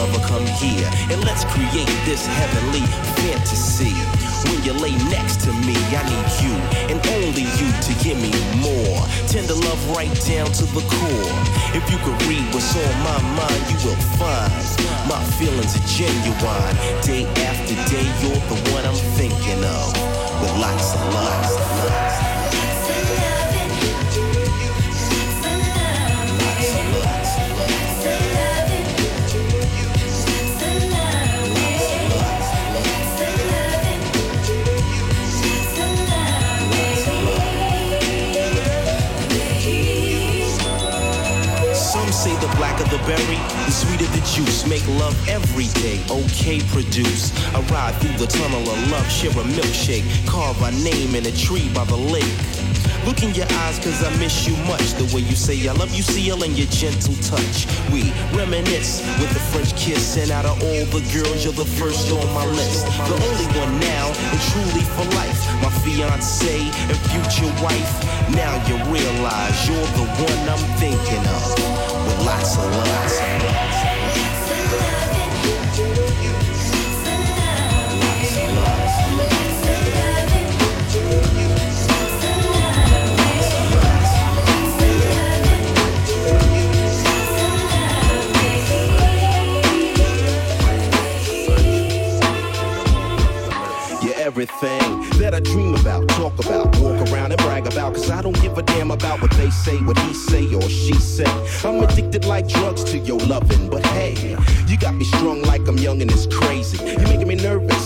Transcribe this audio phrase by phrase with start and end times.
[0.00, 2.84] lover, come here and let's create this heavenly
[3.20, 3.92] fantasy.
[4.48, 6.54] When you lay next to me, I need you
[6.88, 8.32] and only you to give me
[8.64, 9.00] more.
[9.28, 11.36] Tender love right down to the core.
[11.76, 14.52] If you could read what's on my mind, you will find
[15.06, 16.74] my feelings are genuine.
[17.04, 19.88] Day after day, you're the one I'm thinking of.
[20.40, 22.30] With lots of love.
[22.30, 22.39] say
[43.10, 44.66] blacker the sweeter the juice.
[44.66, 47.34] Make love every day, okay, produce.
[47.54, 51.32] I ride through the tunnel of love, share a milkshake, carve our name in a
[51.32, 52.38] tree by the lake.
[53.06, 54.92] Look in your eyes, cause I miss you much.
[54.94, 57.66] The way you say I love you, seal, and your gentle touch.
[57.90, 62.12] We reminisce with a French kiss, and out of all the girls, you're the first
[62.12, 62.86] on my list.
[63.10, 65.40] The only one now, and truly for life.
[65.64, 66.56] My fiance
[66.90, 67.92] and future wife.
[68.36, 71.99] Now you realize you're the one I'm thinking of
[99.70, 101.30] say, what he say or she say.
[101.64, 104.36] I'm addicted like drugs to your loving, but hey,
[104.66, 106.49] you got me strung like I'm young and it's crazy.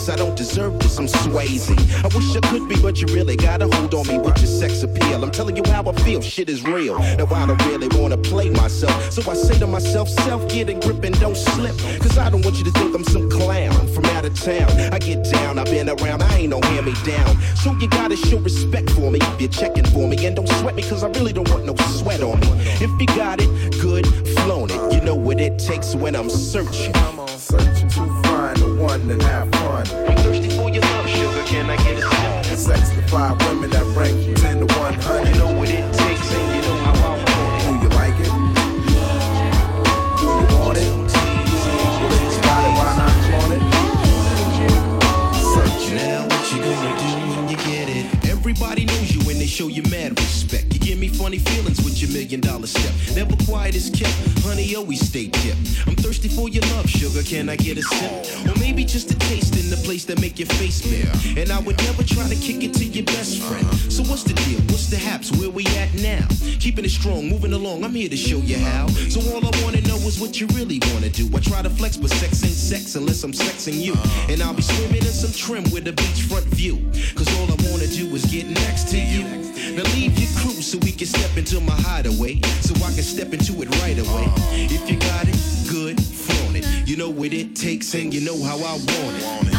[0.04, 1.76] Nervous, I don't deserve this, I'm swayzy.
[2.04, 4.46] I wish I could be, but you really got a hold on me with your
[4.46, 5.22] sex appeal.
[5.24, 6.98] I'm telling you how I feel, shit is real.
[6.98, 10.74] Now I don't really wanna play myself, so I say to myself, self, get a
[10.74, 11.76] grip and don't slip.
[12.00, 14.70] Cause I don't want you to think I'm some clown from out of town.
[14.92, 17.40] I get down, I've been around, I ain't no hand me down.
[17.56, 20.26] So you gotta show respect for me if you're checking for me.
[20.26, 22.48] And don't sweat me, cause I really don't want no sweat on me.
[22.80, 24.06] If you got it, good,
[24.38, 24.94] flown it.
[24.94, 26.94] You know what it takes when I'm searching.
[26.94, 28.13] I'm searching find the
[28.98, 29.86] one that have fun.
[30.08, 31.42] I'm thirsty for your love, sugar.
[31.46, 32.02] Can I get a
[32.46, 32.58] sip?
[32.58, 35.28] Sex the five women that rank you 10 to 100.
[35.28, 37.64] You know what it takes, and you know how I want it.
[37.66, 38.32] Do you like it?
[40.18, 40.92] Do you want it?
[42.00, 43.62] Well, if you got it, why not want it?
[45.54, 45.96] Searching.
[45.96, 48.04] Now what you gonna do when you get it?
[48.30, 50.63] Everybody knows you when they show you mad respect.
[51.04, 52.94] Me funny feelings with your million dollar step.
[53.14, 55.58] Never quiet as kept, honey, always stay kept.
[55.86, 57.22] I'm thirsty for your love, sugar.
[57.22, 58.48] Can I get a sip?
[58.48, 61.12] Or maybe just a taste in the place that make your face bare.
[61.36, 63.66] And I would never try to kick it to your best friend.
[63.92, 64.58] So what's the deal?
[64.72, 65.30] What's the haps?
[65.36, 66.26] Where we at now?
[66.58, 67.84] Keeping it strong, moving along.
[67.84, 68.86] I'm here to show you how.
[69.12, 71.28] So all I wanna know is what you really wanna do.
[71.36, 73.92] I try to flex, but sex ain't sex unless I'm sexing you.
[74.32, 76.80] And I'll be swimming in some trim with a beachfront view.
[77.14, 79.24] Cause all I wanna do is get next to you.
[79.74, 82.40] Now leave your crew so we can step into my hideaway.
[82.60, 84.26] So I can step into it right away.
[84.52, 85.36] If you got it,
[85.68, 86.88] good, flaunt it.
[86.88, 89.53] You know what it takes and you know how I want it.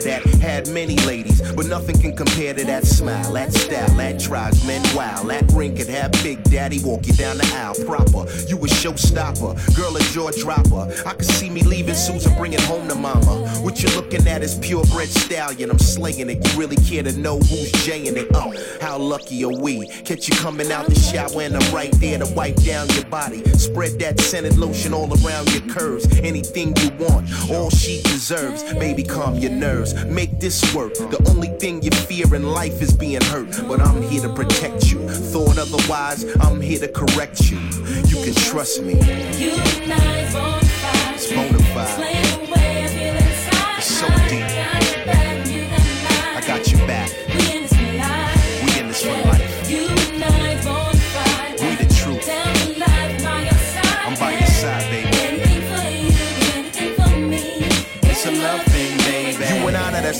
[0.00, 3.88] That, share that, had many ladies, but nothing can compare to that smile, that style,
[3.96, 5.28] that drives men wild.
[5.30, 8.30] That ring could have Big Daddy walk you down the aisle proper.
[8.46, 10.92] You a showstopper, girl a jaw dropper.
[11.06, 13.48] I could see me leaving Susan, bringing home to mama.
[13.62, 15.70] What you're looking at is purebred stallion.
[15.70, 16.46] I'm slaying it.
[16.46, 18.28] You really care to know who's jaying it?
[18.34, 18.52] Oh,
[18.82, 19.86] how lucky are we?
[20.04, 23.42] Catch you coming out the shower and I'm right there to wipe down your body.
[23.54, 26.06] Spread that scented lotion all around your curves.
[26.18, 28.62] Anything you want, all she deserves.
[28.74, 29.94] Baby, calm your nerves.
[30.04, 30.94] Make this work.
[30.94, 33.60] The only thing you fear in life is being hurt.
[33.68, 35.08] But I'm here to protect you.
[35.08, 37.58] Thought otherwise, I'm here to correct you.
[38.06, 38.94] You can trust me.
[38.94, 41.14] You and I bonafide.
[41.14, 42.00] It's bona fide.
[42.00, 43.78] Explain I feel inside.
[43.78, 44.53] It's so deep.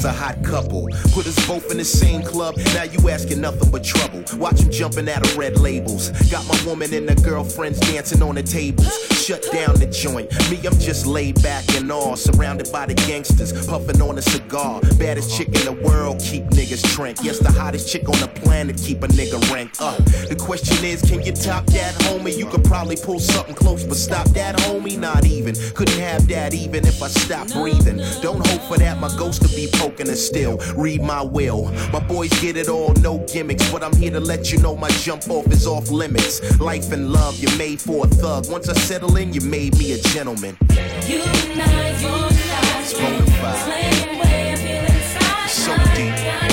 [0.05, 0.89] A hot couple.
[1.13, 4.23] Put us both in the same club, now you asking nothing but trouble.
[4.39, 6.11] Watch him jumping out of red labels.
[6.31, 8.87] Got my woman and her girlfriends dancing on the tables.
[9.13, 10.31] Shut down the joint.
[10.51, 14.81] Me, I'm just laid back and all, surrounded by the gangsters, puffing on a cigar.
[14.99, 17.19] Baddest chick in the world, keep niggas trank.
[17.23, 19.97] Yes, the hottest chick on the planet, keep a nigga ranked up.
[20.05, 22.37] The question is, can you top that, homie?
[22.37, 24.99] You could probably pull something close, but stop that, homie?
[24.99, 25.55] Not even.
[25.75, 27.99] Couldn't have that even if I stopped breathing.
[28.21, 30.59] Don't hope for that, my ghost to be poking and still.
[30.77, 31.71] Read my will.
[31.93, 34.89] My boys get it all, no gimmicks, but I'm here to let you know my
[34.89, 36.59] jump off is off limits.
[36.61, 38.51] Life and love, you're made for a thug.
[38.51, 40.57] Once I settle in, you made me a gentleman.
[41.07, 42.81] You and I, you and I.
[42.81, 43.65] It's bonafide.
[43.65, 45.49] Slaying way up here inside.
[45.49, 46.44] So deep.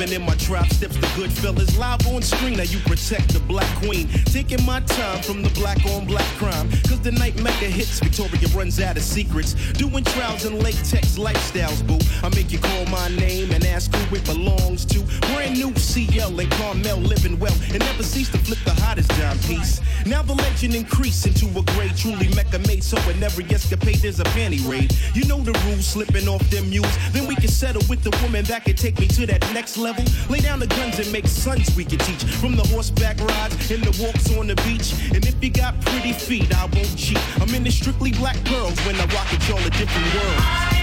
[0.00, 0.66] Bumping in my trap.
[0.72, 2.56] Steps the good fellas live on screen.
[2.56, 4.08] Now you protect the black queen.
[4.26, 6.70] Taking my time from the black on black crime.
[6.88, 8.00] Cause the night mega hits.
[8.00, 9.54] Victoria runs out of secrets.
[9.72, 11.98] Doing trials and latex lifestyles, boo.
[12.22, 15.00] I make you call my name and ask who it belongs to.
[15.32, 17.54] Brand new CL and Carmel living well.
[17.72, 19.80] And never cease to flip the hottest dime piece.
[20.06, 22.82] Now the legend increase into a grade truly mecca made.
[22.82, 24.96] So in every escapade there's a panty raid.
[25.14, 26.96] You know the rules, slipping off them mules.
[27.12, 29.89] Then we can settle with the woman that can take me to that next level.
[30.28, 32.22] Lay down the guns and make sons we can teach.
[32.24, 34.94] From the horseback rides and the walks on the beach.
[35.14, 37.18] And if you got pretty feet, I won't cheat.
[37.40, 40.80] I'm in the strictly black girls when I rock it, y'all a different world.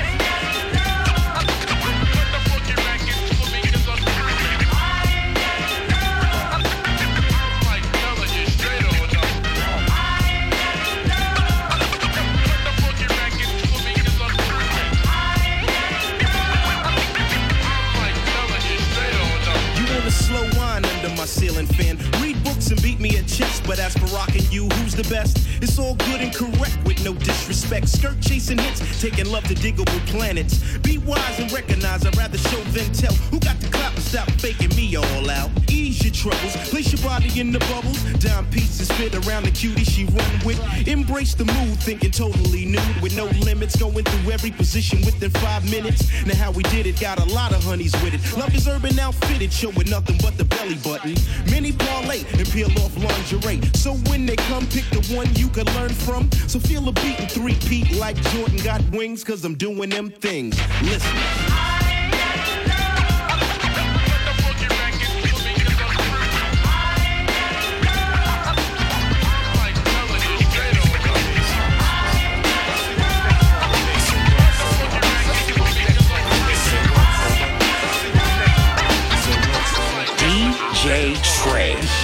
[21.55, 21.97] Fan.
[22.21, 25.37] Read books and beat me at chess, but as for rocking you, who's the best?
[25.61, 27.87] It's all good and correct with no disrespect.
[27.87, 30.77] Skirt chasing hits, taking love to diggable planets.
[30.79, 33.13] Be wise and recognize, I'd rather show than tell.
[33.31, 35.49] Who got the stop faking me all out?
[35.69, 38.01] Ease your troubles, place your body in the bubbles.
[38.19, 40.59] Dime pieces fit around the cutie she run with.
[40.87, 43.75] Embrace the mood, thinking totally nude with no limits.
[43.75, 46.09] Going through every position within five minutes.
[46.25, 48.37] Now how we did it, got a lot of honeys with it.
[48.37, 51.15] Love is urban outfitted, showing nothing but the belly button.
[51.49, 53.61] Many parlay and peel off lingerie.
[53.73, 56.31] So when they come, pick the one you can learn from.
[56.47, 60.09] So feel a beat and three peat like Jordan got wings, cause I'm doing them
[60.09, 60.57] things.
[60.83, 61.46] Listen.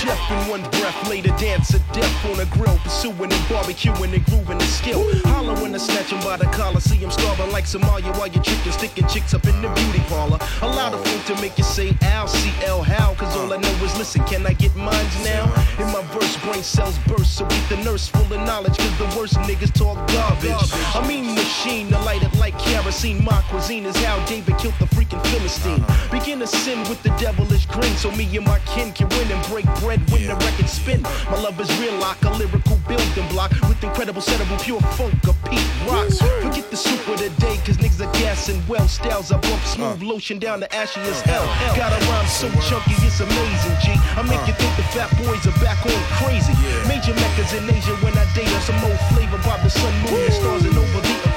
[0.03, 4.25] Chef in one breath, later dance a death on a grill, pursuing and barbecuing and
[4.25, 5.01] grooving the skill.
[5.27, 8.43] Holler and I snatch him by the collar, see him starving like Somalia while your
[8.43, 10.39] chicken sticking chicks up in the beauty parlor.
[10.61, 13.97] Allow the phone to make you say Al, CL, how, cause all I know is
[13.97, 15.45] listen, can I get mines now?
[15.79, 19.07] In my verse, brain cells burst, so beat the nurse full of knowledge, cause the
[19.17, 20.51] worst niggas talk garbage.
[20.99, 23.23] I mean machine, the light it like kerosene.
[23.23, 25.85] My cuisine is how David killed the freaking Philistine.
[26.11, 29.47] Begin to sin with the devilish grin, so me and my kin can win and
[29.47, 31.01] break bread when the record spin.
[31.29, 35.37] My love is real like a lyrical building block with incredible settable pure funk of
[35.45, 36.19] Pete rocks.
[36.41, 38.87] Forget the super today, cause niggas are gassing well.
[38.87, 41.45] Styles I bump smooth lotion down to ashy as hell.
[41.75, 43.93] Got a rhyme so chunky, it's amazing, G.
[44.17, 46.53] I make you think the fat boys are back on crazy.
[46.87, 48.61] Major meccas in Asia when I date her.
[48.61, 51.32] Some old flavor, Bob the sun, moon, and stars and over the.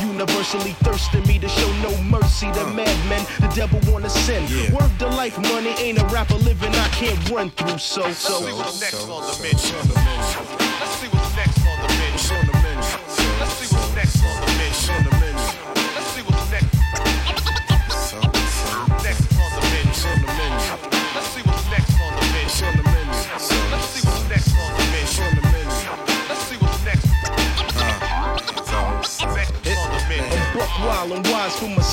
[0.00, 2.72] Universally thirsting me to show no mercy to uh.
[2.72, 3.24] madmen.
[3.40, 4.44] The devil wanna sin.
[4.72, 7.78] Word to life, money ain't a rapper living I can't run through.
[7.78, 8.40] So, so.
[8.40, 10.68] Let's see what's next on the.
[10.80, 11.17] Let's see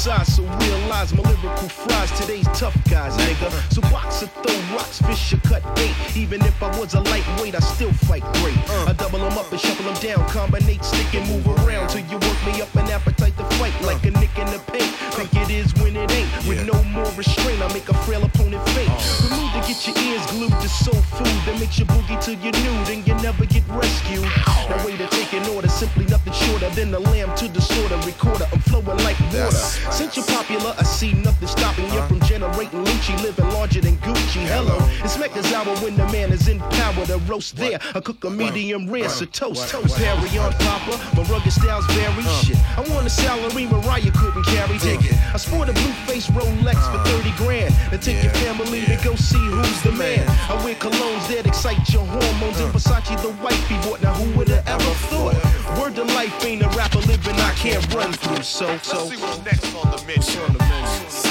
[0.08, 2.12] wise from my side, so realize my lyrical fries.
[2.20, 3.52] Today's tough guys, nigga.
[3.74, 5.94] So box or throw rocks, fish or cut bait.
[6.16, 8.58] Even if I was a lightweight, I still fight great.
[8.88, 12.18] I double them up and shuffle them down, combinate, stick and move around till you
[12.18, 14.92] work me up an appetite to fight like a nick in the paint.
[15.16, 16.30] Think it is when it ain't.
[16.48, 18.90] With no more restraint, I make a frail opponent faint.
[18.92, 19.30] Oh.
[19.30, 22.36] The mood to get your ears glued to soul food that makes you boogie till
[22.36, 24.28] you're nude and you never get rescued.
[24.70, 27.98] Now way to take an order, simply nothing shorter than the lamb to the sorta
[28.06, 28.48] recorder.
[28.86, 29.50] Flowing like water.
[29.52, 34.46] Since you're popular, I see nothing stopping you from generating Lucci, living larger than Gucci.
[34.46, 34.78] Hello,
[35.16, 37.80] it's Mecca's hour when the man is in power to roast there.
[37.94, 39.98] I cook a medium rare, so toast, toast.
[39.98, 42.24] Harry on Papa, my rugged styles vary.
[42.44, 44.78] Shit, I want a salary Mariah couldn't carry.
[44.80, 45.18] Take it.
[45.34, 47.76] I sport a blue face Rolex for 30 grand.
[47.92, 50.28] And take your family to go see who's the man.
[50.50, 52.60] I wear colognes that excite your hormones.
[52.60, 54.02] And Versace the wifey bought.
[54.02, 55.36] Now who would have ever thought?
[55.80, 58.44] Word to life ain't a rapper living I can't run through.
[58.44, 58.68] So, so.
[58.68, 59.10] Let's so.
[59.10, 61.25] see what's next on the menu.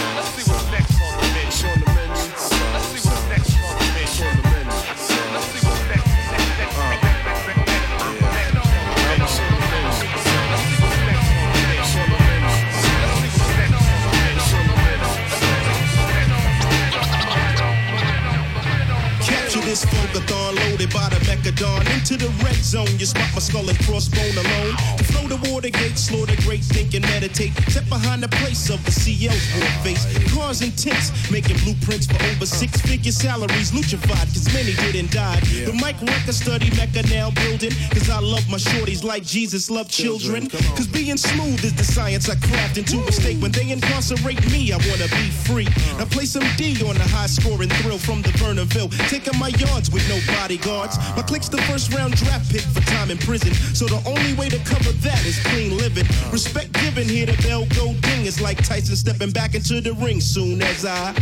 [19.75, 21.83] This funkathon loaded by the Mecca Don.
[21.91, 24.71] Into the red zone, you spot my skull and crossbone alone.
[24.99, 27.51] To flow the water gate, slow the great, think and meditate.
[27.75, 30.07] Step behind the place of the CL's war face.
[30.31, 33.73] Cars and tents, making blueprints for over six figure salaries.
[33.73, 35.41] Luchified, cause many didn't die.
[35.67, 37.75] The mic record study, Mecca now building.
[37.91, 40.47] Cause I love my shorties like Jesus loved children.
[40.79, 43.43] Cause being smooth is the science I craft into a state.
[43.43, 45.67] When they incarcerate me, I wanna be free.
[45.99, 48.95] Now play some D on the high scoring thrill from the Vernonville.
[49.11, 50.99] Taking my yards with no bodyguards.
[51.17, 53.53] My click's the first round draft pick for time in prison.
[53.75, 56.07] So the only way to cover that is clean living.
[56.33, 58.27] Respect given here, the bell go ding.
[58.27, 61.15] It's like Tyson stepping back into the ring soon as I.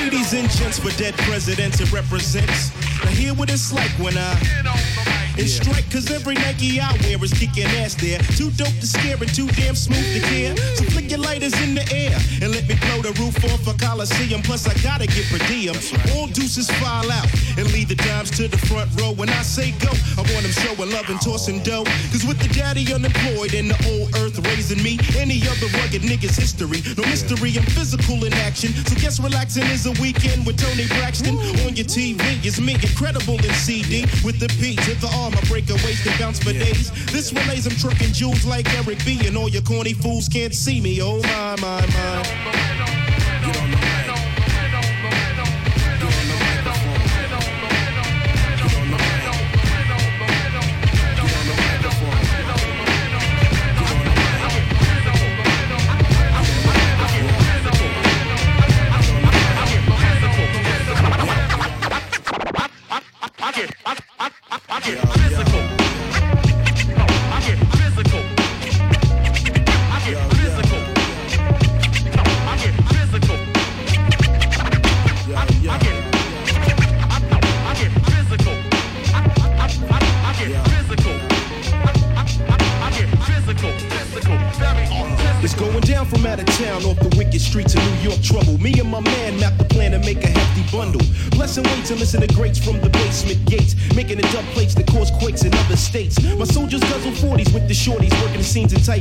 [0.00, 2.72] Ladies and gents for dead presidents, it represents.
[3.04, 5.07] Now hear what it's like when I.
[5.38, 8.18] And strike, cause every Nike I wear is kicking ass there.
[8.34, 10.56] Too dope to scare and too damn smooth to care.
[10.74, 13.78] So flick your lighters in the air and let me blow the roof off a
[13.78, 14.42] Coliseum.
[14.42, 15.78] Plus, I gotta get per diem.
[16.10, 19.12] All deuces file out and leave the dimes to the front row.
[19.12, 21.86] When I say go, I want them showing love and tossing dough.
[22.10, 26.34] Cause with the daddy unemployed and the old earth raising me, any other rugged nigga's
[26.34, 26.82] history.
[26.98, 28.74] No mystery, I'm physical in action.
[28.90, 31.38] So guess relaxing is a weekend with Toni Braxton.
[31.62, 34.02] On your TV is me, incredible in CD.
[34.26, 36.90] With the P to the R, my breakaways can bounce for days.
[37.12, 39.26] This relays, I'm trucking jewels like Eric B.
[39.26, 41.00] And all your corny fools can't see me.
[41.02, 43.07] Oh my, my, my.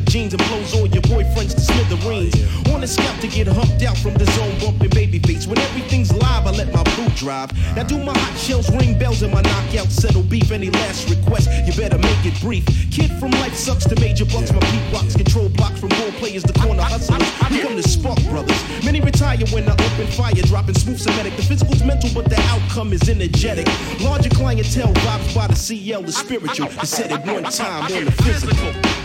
[0.08, 2.36] Jeans and blows all your boyfriends to smithereens.
[2.74, 5.48] On the scout to get humped out from the zone bumping baby beats.
[5.48, 7.52] When everything's live, I let my boot drive.
[7.76, 10.52] Now do my hot shells ring bells and my knockout settle beef.
[10.52, 12.66] Any last request, you better make it brief.
[12.92, 14.52] Kid from life sucks to major bucks.
[14.52, 17.24] My beat rocks control blocks from role players to corner hustlers.
[17.52, 18.62] We come to spark brothers.
[18.84, 21.36] Many retire when I open fire, dropping smooth Semitic.
[21.36, 23.68] The physical's mental, but the outcome is energetic.
[24.02, 26.70] Larger clientele vibes by the CL, is spiritual.
[26.80, 28.97] I said it one time on the physical.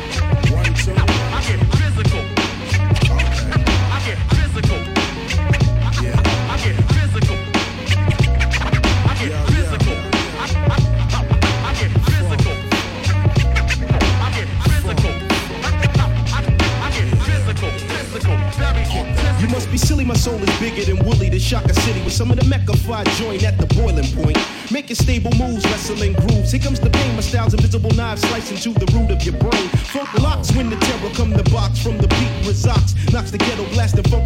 [22.12, 24.38] Some of the Mecca five joint at the boiling point.
[24.70, 26.52] Making stable moves, wrestling grooves.
[26.52, 29.81] Here comes the pain, my style's invisible knives slicing to the root of your brain.
[30.20, 32.94] Locks when the terror come the box from the beat resorts.
[33.12, 34.21] Knocks the ghetto blasting funk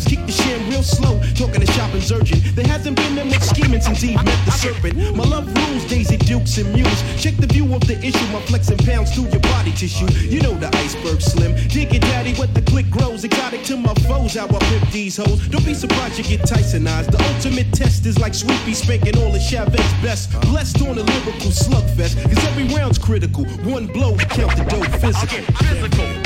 [0.00, 0.12] full.
[0.22, 2.42] The sham real slow, talking to shopping's urgent.
[2.54, 4.96] There hasn't been that much scheming since Eve met the serpent.
[5.16, 7.02] My love rules, Daisy Dukes and Muse.
[7.20, 10.06] Check the view of the issue, my flexing pounds through your body tissue.
[10.22, 11.54] You know the iceberg slim.
[11.68, 13.24] Dig it, daddy, what the click grows.
[13.24, 15.48] Exotic to my foes, how I pimp these hoes.
[15.48, 17.10] Don't be surprised you get Tysonized.
[17.10, 20.30] The ultimate test is like Sweet Pea spanking all the Chavez best.
[20.42, 23.44] Blessed on a lyrical slugfest, cause every round's critical.
[23.64, 25.18] One blow to count the dope physical.
[25.20, 26.21] I get physical.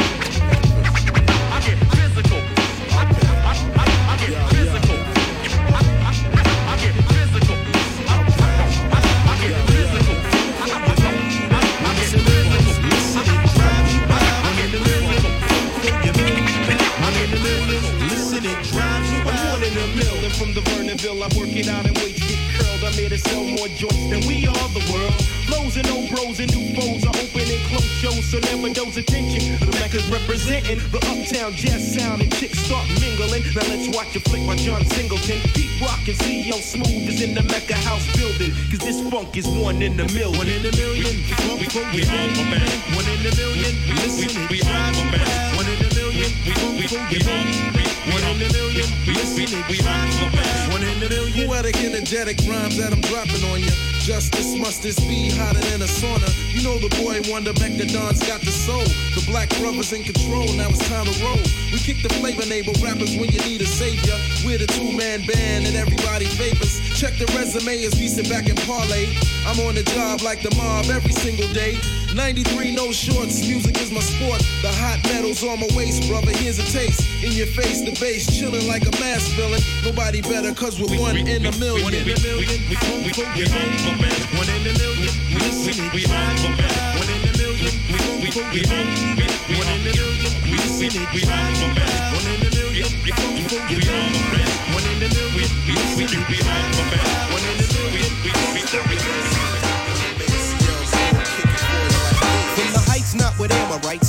[23.17, 25.17] To sell more joints than we are the world.
[25.49, 28.99] Flows and old bros and new foes are open and close shows, so never dose
[28.99, 29.57] attention.
[29.57, 33.41] The Mecca's representing the uptown jazz sound and chicks start mingling.
[33.57, 35.41] Now let's watch a flick by John Singleton.
[35.57, 38.53] Pete Rock and CL Smooth is in the Mecca house building.
[38.69, 40.37] Cause this funk is one in a million.
[40.37, 41.17] One in a million.
[41.41, 42.81] Funk, funk, we bang, bang.
[42.93, 43.73] One in a million.
[43.97, 45.57] Listen, it drives you wild.
[45.57, 46.31] One in a million.
[46.53, 47.76] Funk, funk, we bang, bang.
[48.13, 48.87] One in a million.
[49.07, 50.73] Listen, it drives you wild.
[50.73, 51.49] One in a million.
[51.49, 53.71] Poetic, energetic rhymes that I'm dropping on you.
[54.07, 56.31] Justice must this be hotter than a sauna.
[56.55, 58.87] You know the boy wonder Mecca Don's got the soul.
[59.19, 61.43] The black brothers in control, now it's time to roll.
[61.75, 64.15] We kick the flavor neighbor rappers when you need a savior.
[64.47, 66.86] We're the two man band and everybody favors.
[66.97, 69.13] Check the resume as we sit back and parlay.
[69.45, 71.77] I'm on the job like the mob every single day.
[72.17, 74.41] 93 no shorts, music is my sport.
[74.65, 76.33] The hot metal's on my waist, brother.
[76.41, 77.05] Here's a taste.
[77.21, 79.61] In your face, the bass chilling like a mass villain.
[79.85, 81.85] Nobody better, cause we're one in a million.
[81.85, 82.65] One in a million.
[82.65, 84.17] We funk, we bang, bang.
[84.41, 85.13] One in a million.
[85.37, 86.57] Listen, it drives you.
[86.97, 87.77] One in a million.
[87.93, 89.37] We we bang, bang.
[89.53, 90.33] One in a million.
[90.49, 91.69] Listen, it drives you.
[91.77, 92.89] One in a million.
[93.05, 94.46] We funk, funk, we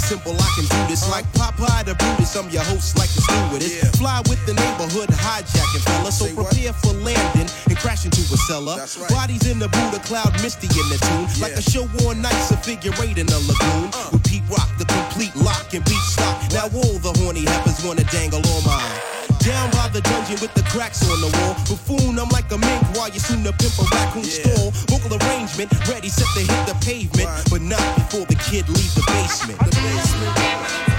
[0.07, 1.03] simple, I can do this.
[1.11, 3.91] Like Popeye the Brutus, I'm your host, like the stewardess.
[3.99, 6.11] Fly with the neighborhood, hijacking fella.
[6.11, 8.79] So prepare for landing and crash into a cellar.
[8.79, 9.09] Right.
[9.09, 11.27] Bodies in the Buddha cloud, misty in the tune.
[11.43, 13.91] Like a show on nights, a figure eight in a lagoon.
[14.15, 16.39] With Pete Rock, the complete lock and beat stop.
[16.55, 19.16] Now all the horny heifers wanna dangle on mine.
[19.47, 21.55] Down by the dungeon with the cracks on the wall.
[21.69, 24.71] Buffoon, I'm like a mink while you soon to pimp a raccoon stall.
[24.91, 27.29] Vocal arrangement, ready, set to hit the pavement.
[27.49, 29.57] But not before the kid leaves the basement.
[29.59, 30.96] The basement.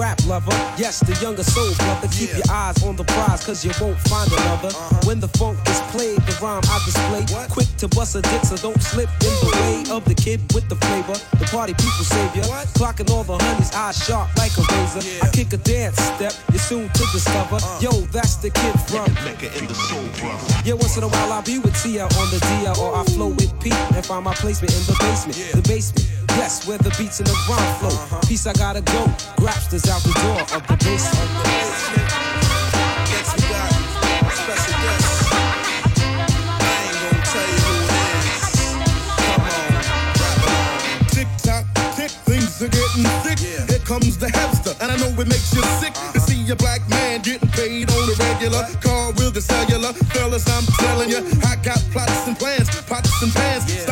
[0.00, 2.08] Call me the grap lover, yes, the younger soul brother.
[2.08, 2.36] Keep Yeah.
[2.38, 4.68] your eyes on the prize, cause you won't find another.
[4.68, 5.06] Uh-huh.
[5.06, 7.24] When the funk is played, the rhyme I display.
[7.34, 7.50] What?
[7.50, 10.68] Quick to bust a dick, so don't slip in the way of the kid with
[10.68, 11.14] the flavor.
[11.38, 12.44] The party people savior.
[12.48, 12.66] What?
[12.74, 15.02] Clocking all the honeys, eyes sharp like a razor.
[15.06, 15.24] Yeah.
[15.24, 17.56] I kick a dance step, you're soon to discover.
[17.56, 17.80] Uh.
[17.80, 19.12] Yo, that's the kid from.
[19.24, 20.54] Mecca in the soul brother.
[20.64, 23.28] Yeah, once in a while I'll be with Tia on the DL or I flow
[23.28, 25.36] with Pete and find my placement in the basement.
[25.52, 28.20] The basement, yes, where the beats and the rhyme flow.
[28.28, 29.08] Peace, I gotta go.
[29.36, 30.76] Grapsters out the door of the.
[30.76, 30.90] The.
[33.10, 33.70] Next we got
[34.34, 35.06] special guest.
[36.50, 37.94] I ain't gonna tell you who it
[38.30, 38.42] is.
[39.26, 39.70] Come on,
[40.46, 41.10] rap.
[41.10, 41.64] Tick tock,
[41.96, 43.38] tick, things are getting thick.
[43.40, 43.66] Yeah.
[43.66, 46.20] Here comes the hamster, and I know it makes you sick to uh-huh.
[46.20, 48.66] see a black man getting paid on the regular.
[48.80, 53.32] Car with the cellular, fellas, I'm telling you, I got plots and plans, pots and
[53.32, 53.89] pans, stocks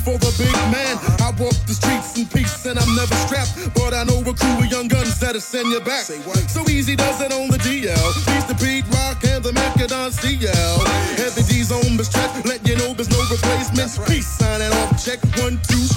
[0.00, 0.96] for the big man.
[1.20, 4.58] I walk the streets in peace, and I'm never strapped, but I know a crew
[4.58, 6.04] of young guns that'll send you back.
[6.04, 8.08] So easy does it on the DL.
[8.24, 10.76] Peace to Pete Rock and the Mecca Don CL.
[11.20, 13.76] Heavy D's on the stretch, let you know there's no replacement.
[13.76, 14.08] That's right.
[14.08, 15.89] Peace signing off check one two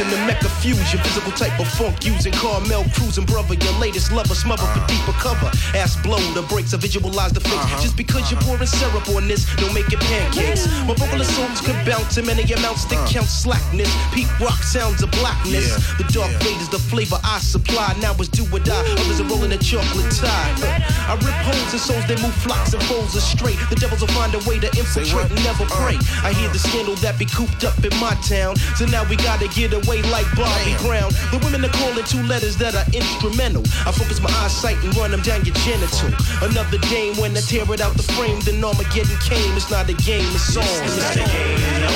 [0.00, 0.06] out.
[0.06, 3.54] Introducing the Mecca fusion, physical type of funk using Carmel cruising, brother.
[3.54, 5.50] Your latest lover, smother for deeper cover.
[5.74, 7.54] Ass blow the brakes, I visualize the face.
[7.54, 7.82] Uh-huh.
[7.82, 10.66] Just because you're pouring syrup on this, don't make it pancakes.
[10.86, 13.08] My vocal assaults could bounce in many amounts that uh.
[13.08, 13.90] count slackness.
[14.12, 15.68] Pete Rock sounds of blackness.
[15.68, 15.96] Yeah.
[15.98, 16.38] The dark Yeah.
[16.38, 17.94] fade is the flavor I supply.
[18.00, 18.84] Now it's do or die.
[19.00, 20.52] Others are rolling a chocolate tie.
[21.08, 23.56] I rip holes in souls, they move flocks and foes astray.
[23.70, 25.80] The devils will find a way to infiltrate and never uh.
[25.80, 25.96] pray.
[26.22, 28.56] I hear the scandal that be cooped up in my town.
[28.76, 30.74] So now we gotta get away like Bobby.
[30.82, 31.10] Brown.
[31.30, 33.62] The women are calling two letters that are instrumental.
[33.86, 36.10] I focus my eyesight and run them down your genital.
[36.42, 39.54] Another game when I tear it out the frame, then Armageddon came.
[39.54, 40.66] It's not a game, it's song.
[40.82, 41.90] It's not a game, no.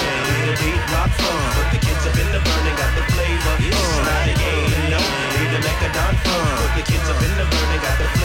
[0.46, 3.54] The Pete Rock funk, but the kids up in the burning got the flavor.
[3.58, 5.00] It's not a game, no.
[5.50, 8.19] The Mecca Don funk, but the kids up in the burning got the flavor.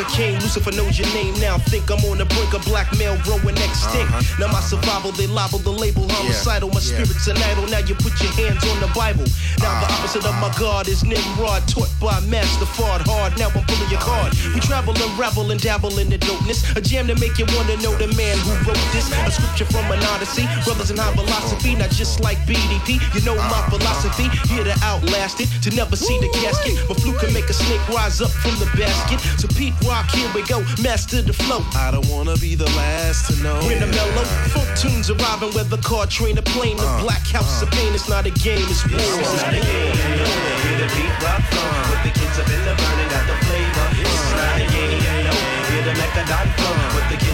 [0.00, 1.58] The Mecca Lucifer knows your name now.
[1.58, 4.10] Think I'm on the brink of blackmail, growing extinct.
[4.38, 6.68] Now my survival, they libel the label homicidal.
[6.70, 6.88] My Uh-huh.
[6.96, 7.04] yeah.
[7.04, 7.66] spirit's an idol.
[7.68, 9.24] Now you put your hands on the Bible.
[9.60, 13.36] Now the opposite of my God is Nimrod, taught by Master Fard Hard.
[13.38, 14.32] Now I'm pulling your card.
[14.54, 16.64] We travel and revel and dabble in the dopeness.
[16.76, 19.10] A jam to make you wanna know the man who wrote this.
[19.26, 20.48] A scripture from an odyssey.
[20.64, 23.00] Brothers in high philosophy, not just like BDP.
[23.14, 24.28] You know my philosophy.
[24.48, 26.76] Here to outlast it, to never see the casket.
[26.88, 29.20] My fluke can make a snake rise up from the basket.
[29.40, 30.62] So Pete Rock, here we go.
[30.80, 31.66] Master the flow.
[31.74, 33.58] I don't wanna be the last to know.
[33.66, 34.24] When the mellow
[34.54, 37.66] folk tunes arriving, whether car, train, or plane, the uh, black house uh.
[37.66, 37.92] of pain.
[37.92, 39.02] It's not a game, it's war.
[39.02, 39.96] It's not a game.
[40.62, 41.42] Hear the beat rock
[41.90, 43.86] with the kids up in the burning, got the flavor.
[43.98, 45.02] It's not a game.
[45.74, 47.29] Hear the flow, with the kids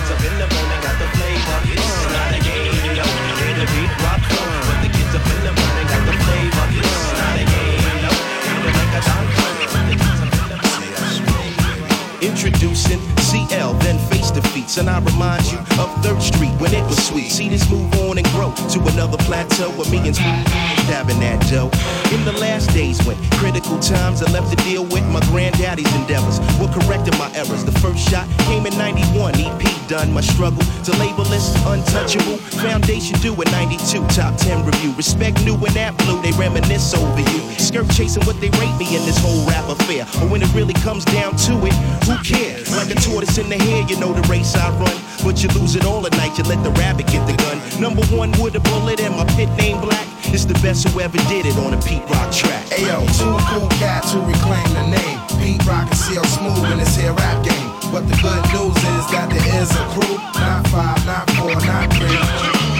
[14.78, 17.30] and I remind you of Third Street when it was sweet.
[17.30, 20.44] See this move on and grow to another plateau where me and Smooth
[20.86, 21.70] dabbing that dough.
[22.14, 26.40] In the last days when critical times I left to deal with my granddaddy's endeavors,
[26.60, 27.64] were correcting my errors.
[27.64, 30.12] The first shot came in 91, EP done.
[30.12, 32.38] My struggle to label this untouchable.
[32.60, 34.92] Foundation due in 92, top 10 review.
[34.94, 37.40] Respect new and that blue, they reminisce over you.
[37.58, 40.06] Skirt chasing what they rate me in this whole rap affair.
[40.20, 41.74] But when it really comes down to it,
[42.06, 42.70] who cares?
[42.76, 44.96] Like a tortoise in the hair, you know the race I run.
[45.24, 47.58] But you lose it all at night, you let the rabbit get the gun.
[47.80, 50.06] Number one with a bullet and my pit name black.
[50.34, 52.64] It's the best who ever did it on a Pete Rock track.
[52.74, 55.18] Ayo, two cool cats who reclaim the name.
[55.40, 57.70] Pete Rock and CL Smooth in this here rap game.
[57.92, 60.18] But the good news is that there is a crew.
[60.36, 62.18] Not five, not four, not three.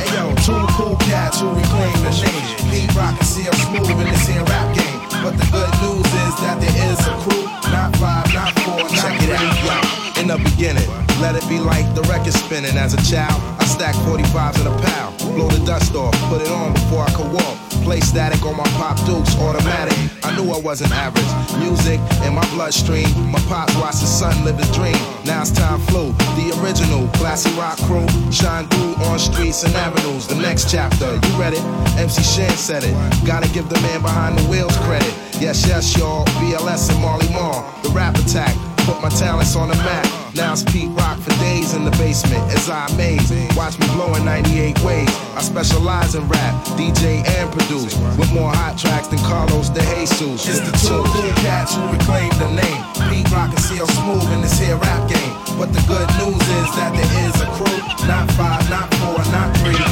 [0.03, 2.47] Ayo, two cool cats who reclaim the name.
[2.71, 4.86] Pete Rock and CL Smooth in this here rap game.
[5.27, 7.43] But the good news is that there is a crew.
[7.75, 10.19] Not five, not four, not Check it out.
[10.23, 10.87] In the beginning,
[11.21, 12.79] let it be like the record spinning.
[12.79, 15.11] As a child, I stacked 45s in a pal.
[15.35, 17.66] Blow the dust off, put it on before I could walk.
[17.87, 19.95] Play static on my pop dukes, automatic.
[20.25, 21.31] I knew I wasn't average.
[21.63, 23.07] Music in my bloodstream.
[23.31, 24.99] My pops watched his son live his dream.
[25.25, 26.11] Now it's time flew.
[26.35, 30.27] The original classy rock crew shine through on streets and avenues.
[30.27, 31.63] The next chapter, you read it?
[31.97, 32.95] MC Shan said it.
[33.25, 35.15] Gotta give the man behind the wheels credit.
[35.39, 36.25] Yes, yes, y'all.
[36.43, 37.63] BLS and Marley Marl.
[37.85, 38.57] The rap attack.
[38.87, 40.07] Put my talents on the map.
[40.39, 43.27] Now it's Pete Rock for days in the basement as I amaze.
[43.59, 45.11] Watch me blow in 98 ways.
[45.35, 47.99] I specialize in rap, DJ and produce.
[48.15, 50.47] With more hot tracks than Carlos de Jesus.
[50.47, 52.81] It's the two cool cats who reclaim the name.
[53.11, 55.35] Pete Rock and CL Smooth in this here rap game.
[55.59, 57.83] But the good news is that there is a crew.
[58.07, 59.83] Not five, not four, not three.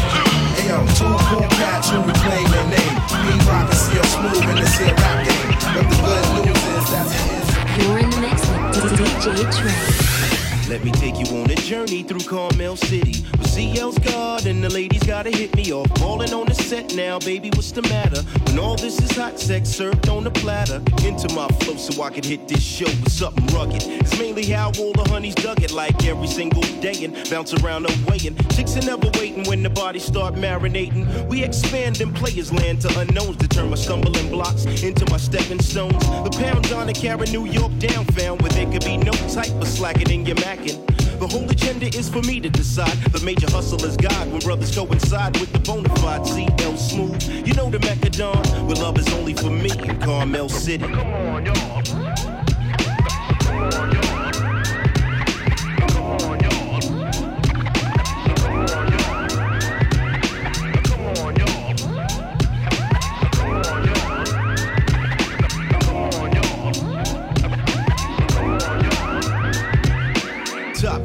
[0.62, 2.94] Ayo, two cool cats who reclaim their name.
[3.11, 5.50] Pete Rock and CL Smooth in this here rap game.
[5.74, 7.43] But the good news is that there is
[7.78, 10.43] You're in the mix with DJ Trey.
[10.66, 13.22] Let me take you on a journey through Carmel City.
[13.38, 13.98] With CL's
[14.46, 15.87] and the ladies gotta hit me off.
[15.98, 18.22] Falling on the set now, baby, what's the matter?
[18.46, 20.83] When all this is hot sex served on a platter.
[21.07, 23.83] Into my flow so I can hit this show with something rugged.
[23.85, 27.83] It's mainly how all the honeys dug it like every single day and bounce around
[27.83, 28.18] the way.
[28.27, 28.35] and.
[28.55, 31.29] Chicks are never waiting when the bodies start marinating.
[31.29, 35.61] We expand in players land to unknowns to turn my stumbling blocks into my stepping
[35.61, 35.98] stones.
[36.24, 39.53] The pound on to carry New York down, found where there could be no type
[39.61, 42.97] of slacking in your The whole agenda is for me to decide.
[43.12, 47.47] The major hustle is God when brothers coincide with the bona fide CL Smooth.
[47.47, 50.87] You know the Mecca Don, where love is only for me in Carmel City.
[50.87, 52.34] Top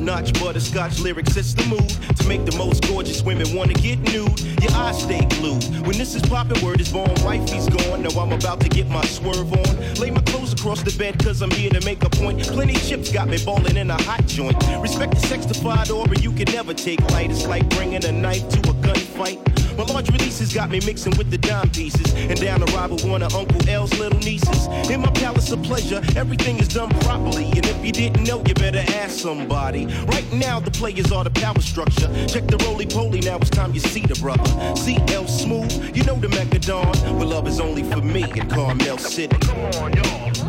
[0.10, 4.40] notch butterscotch lyrics, it's the move to make the most gorgeous women wanna get nude.
[4.60, 5.64] Your eyes stay glued.
[5.86, 8.02] When this is poppin', word is born, wifey's gone.
[8.02, 9.94] Now I'm about to get my swerve on.
[10.02, 12.42] Lay my clothes across the bed, cause I'm here to make a point.
[12.42, 14.58] Plenty chips got me ballin' in a hot joint.
[14.82, 17.30] Respect the sexified aura, you can never take light.
[17.30, 19.59] It's like bringing a knife to a gunfight.
[19.80, 22.14] My large releases got me mixing with the dime pieces.
[22.14, 24.68] And down the ride with one of Uncle L's little nieces.
[24.90, 27.46] In my palace of pleasure, everything is done properly.
[27.46, 29.86] And if you didn't know, you better ask somebody.
[30.08, 32.10] Right now, the players are the power structure.
[32.28, 34.44] Check the roly poly, now it's time you see the brother.
[34.76, 36.94] CL Smooth, you know the Mecca Don.
[37.18, 39.38] Where love is only for me in Carmel City.
[39.48, 40.49] West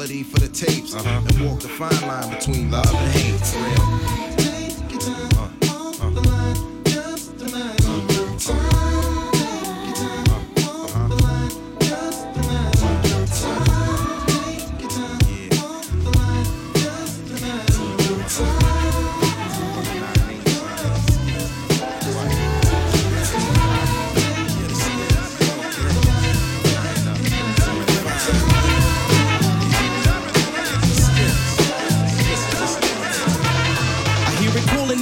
[0.00, 0.39] for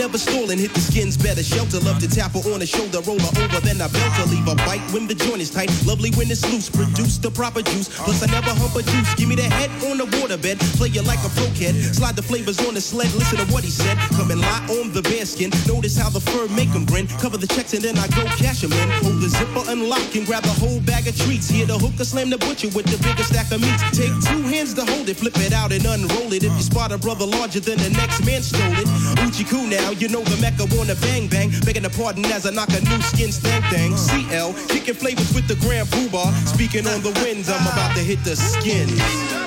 [0.08, 0.58] never stalling.
[0.58, 1.42] Hit the skins better.
[1.42, 4.24] Shelter, love to tap her on the shoulder, roll her over, then I belt her.
[4.32, 5.68] Leave a bite when the joint is tight.
[5.84, 6.70] Lovely when it's loose.
[6.70, 7.88] Produce the proper juice.
[7.92, 9.14] Plus, I never hump a juice.
[9.14, 10.56] Give me the head on the waterbed.
[10.80, 11.76] Play you like a kid.
[11.94, 13.12] Slide the flavors on the sled.
[13.14, 13.98] Listen to what he said.
[14.16, 15.50] Come and lie on the bearskin.
[15.68, 17.06] Notice how the fur make him grin.
[17.20, 18.88] Cover the checks and then I go cash 'em in.
[19.04, 21.48] Hold the zipper unlock and grab the whole bag of treats.
[21.50, 23.82] Here the hooker slam the butcher with the biggest stack of meats.
[23.92, 26.44] Take two hands to hold it, flip it out and unroll it.
[26.44, 28.88] If you spot a brother larger than the next man stole it.
[29.26, 31.50] Uchi cool now, you know the Mecca wanna bang bang.
[31.64, 33.92] Begging a pardon as I knock a new skin stank thing.
[33.92, 33.96] Uh.
[33.96, 36.32] CL, kicking flavors with the Grand Puba.
[36.46, 39.37] Speaking on the winds, I'm about to hit the skins.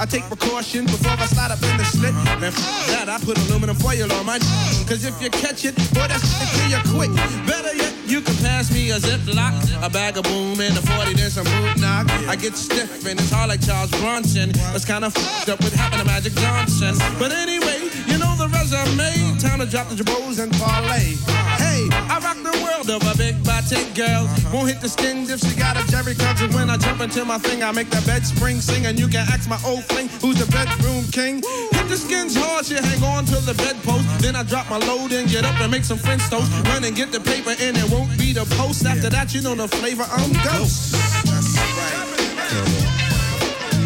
[0.00, 2.14] I take precaution before I slide up in the slit.
[2.38, 2.54] Man,
[2.94, 4.38] that, I put aluminum foil on my.
[4.86, 6.22] Cause if you catch it, boy, that's
[6.54, 7.10] clear quick.
[7.46, 9.52] Better yet, you can pass me a Ziploc,
[9.84, 12.06] a bag of boom, and a 40, then some boot knock.
[12.30, 14.52] I get stiff and it's hard like Charles Bronson.
[14.70, 16.94] That's kind of f***ed up with happened to Magic Johnson.
[17.18, 19.10] But anyway, you know the resume.
[19.42, 21.18] Time to drop the jabos and parlay.
[21.58, 24.26] Hey, I rock the world of a big batik girl.
[24.52, 26.40] Won't hit the skins if she got a Jheri curls.
[26.40, 28.86] And when I jump into my thing, I make the bed spring sing.
[28.86, 31.42] And you can ask my old fling, who's the bedroom king.
[31.70, 34.04] Hit the skins hard, she hang on to the bedpost.
[34.18, 36.50] Then I drop my load and get up and make some French toast.
[36.66, 38.84] Run and get the paper and it won't be the post.
[38.84, 40.92] After that, you know the flavor, I'm ghost.
[41.26, 42.08] That's right.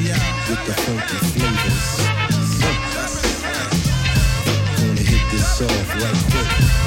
[0.01, 0.17] Yeah.
[0.49, 1.89] With the funky flavors.
[4.81, 6.82] Gonna hit this off right quick.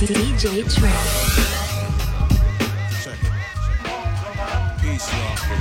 [0.00, 1.63] DJ Trey.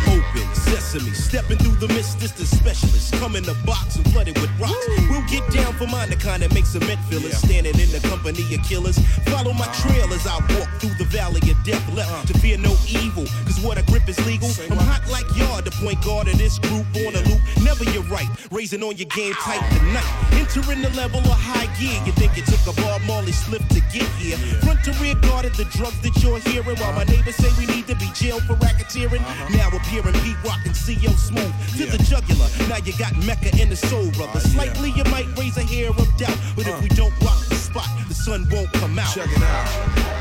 [0.08, 3.14] Open sesame, stepping through the mist, this the specialist.
[3.14, 4.88] Come in the box and flooded with rocks.
[5.10, 7.38] We'll get down for mine, the kind that makes cement fillers.
[7.38, 8.98] Standing in the company of killers.
[9.30, 11.84] Follow my trail as I walk through the valley of death.
[11.94, 14.50] Left to fear no evil, cause what I grip is legal.
[14.72, 17.42] I'm hot like yard, the point guard of this group on a loop.
[17.62, 20.08] Never you're right, raising on your game tight tonight.
[20.34, 22.00] Entering the level of high gear.
[22.06, 24.38] You think it took a Bob Marley slip to get here.
[24.64, 26.78] Front to rear guarded the drugs that you're hearing.
[26.78, 29.22] While my neighbors say we need to be jailed for racketeering.
[29.52, 32.48] Now appearing Pete Rock and CL Smooth to the jugular.
[32.70, 34.38] Now you got Mecca in the soul, brother.
[34.38, 36.82] Uh, Slightly you might raise a hair of doubt, but if uh.
[36.82, 39.14] we don't rock the spot, the sun won't come out.
[39.14, 39.68] Check it out.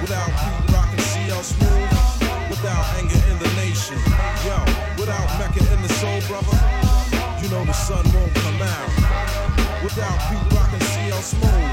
[0.01, 1.91] Without Pete Rock and CL Smooth,
[2.51, 3.99] without anger in the nation.
[4.47, 4.57] Yo,
[4.99, 6.57] without Mecca in the soul, brother,
[7.43, 8.88] you know the sun won't come out.
[9.83, 11.73] Without Pete Rock and CL Smooth,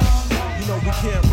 [0.60, 1.26] you know we can't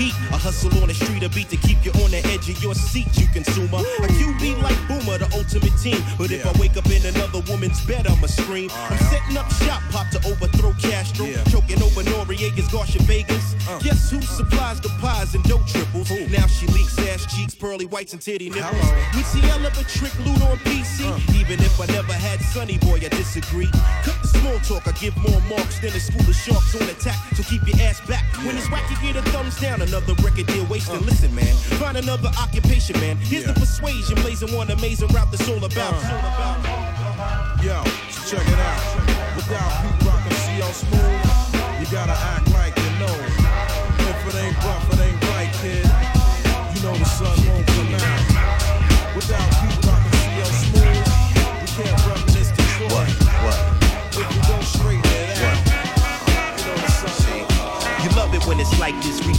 [0.00, 0.14] heat.
[0.32, 2.74] A hustle on the street, a beat to keep you on the edge of your
[2.74, 3.84] seat, you consumer.
[4.00, 6.00] A QB like Boomer, the ultimate team.
[6.16, 8.70] But if I wake up in another woman's bed, I'ma scream.
[8.72, 11.28] I'm setting up shop, pop to overthrow Castro.
[11.52, 13.52] Choking over Noriega's Garsha Vegas.
[13.84, 16.10] Guess who supplies the pies and dough triples?
[16.32, 18.88] Now she leaks ass cheeks, pearly whites, and titty nipples.
[19.14, 21.04] We see hell of a trick loot on PC.
[21.38, 23.68] Even if I never had Sunny Boy, I disagree.
[24.02, 27.18] Cut the small talk, I give more marks than a school of sharks on attack.
[27.36, 28.24] So keep your ass back.
[28.44, 29.89] When it's whack, you get a thumbs down.
[29.90, 31.02] Another record deal wasted.
[31.02, 33.16] Listen, man, find another occupation, man.
[33.16, 35.94] Here's the persuasion, blazing one amazing route that's all about.
[35.96, 37.56] Uh.
[37.60, 39.34] Yo, so check it out.
[39.34, 42.49] Without Pete Rock and CL Smooth, you gotta act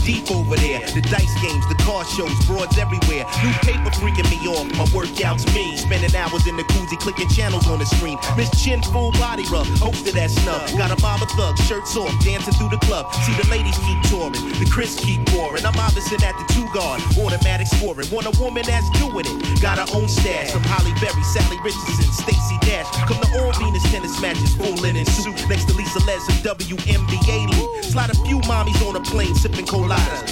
[0.04, 0.80] deep over there.
[0.94, 3.24] The dice games, the car shows, broads everywhere.
[3.42, 4.66] New paper freaking me off.
[4.76, 5.76] My workouts me.
[5.76, 8.18] Spending hours in the koozie, clicking channels on the screen.
[8.36, 10.60] Miss Chin, full body rub, hosted that snub.
[10.76, 13.12] Got a mama thug, shirts off, dancing through the club.
[13.24, 15.64] See the ladies keep touring, the Chris keep pouring.
[15.64, 18.08] I'm opposite at the two guard, automatic scoring.
[18.10, 19.62] Want a woman that's doing it.
[19.62, 20.50] Got her own stash.
[20.50, 22.86] From Halle Berry, Salli Richardson, Stacy Dash.
[23.06, 25.36] Come to all Venus tennis matches, full linen suit.
[25.48, 27.84] Next to Lisa Les WNBA loot.
[27.84, 29.66] Slide a few mommies on a plane, sipping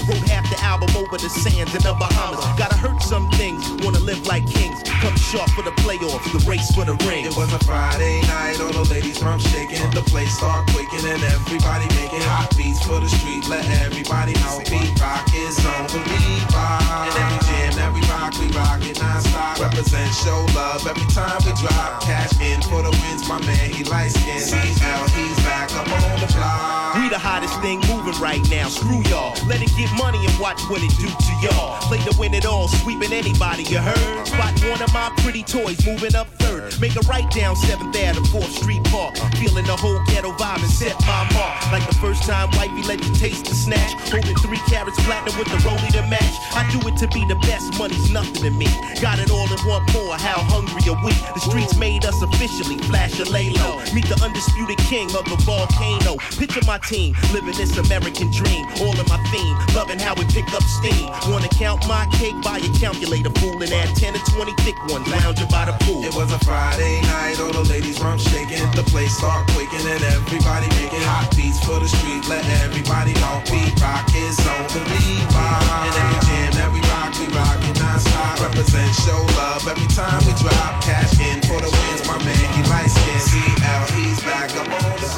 [0.08, 2.44] Wrote half the album over the sands in the Bahamas.
[2.58, 4.82] Gotta hurt some things, wanna live like kings.
[5.00, 7.24] Come sharp for the playoffs, the race for the ring.
[7.24, 9.80] It was a Friday night, all the ladies from shaking.
[9.90, 13.46] The place start quaking and everybody making hot beats for the street.
[13.48, 17.08] Let everybody know Pete Rock is on the revive.
[17.08, 19.60] And every jam, every rock, we rock it non-stop.
[19.60, 22.02] Represent, show love every time we drop.
[22.02, 24.40] Cash in for the wins, my man, he light skin.
[24.40, 26.94] CL, he's back up on the block.
[26.96, 28.68] We the hottest thing moving right now.
[28.68, 29.34] Screw y'all.
[29.50, 31.82] Let it get money and watch what it do to y'all.
[31.90, 34.26] Play to win it all, sweeping anybody, you heard?
[34.28, 36.70] Spot one of my pretty toys moving up third.
[36.80, 39.16] Make a right down 7th Ave to 4th Street Park.
[39.42, 41.72] Feeling the whole ghetto vibe and set my mark.
[41.72, 43.90] Like the first time wifey let you taste the snatch.
[44.14, 46.34] Holding three carats platinum with the rollie to match.
[46.54, 48.70] I do it to be the best, money's nothing to me.
[49.02, 51.10] Got it all and want more, how hungry are we?
[51.34, 53.50] The streets made us officially, flash a lay.
[53.90, 56.22] Meet the undisputed king of the volcano.
[56.38, 58.62] Picture my team, living this American dream.
[58.78, 61.08] All in my theme, loving how we pick up steam.
[61.28, 65.06] Wanna count my cake, buy a calculator, fool, and add 10 to 20 thick ones,
[65.08, 66.04] lounging by the pool.
[66.04, 68.60] It was a Friday night, all the ladies from shaking.
[68.72, 72.28] The place start quaking and everybody making hot beats for the street.
[72.28, 75.86] Let everybody know Pete Rock is on the revive.
[75.86, 78.40] And every jam, every rock, we rock it non-stop.
[78.40, 80.82] Represent, show love every time we drop.
[80.82, 83.20] Cash in for the wins, my man, he light skin.
[83.20, 85.10] CL, he's back up on the.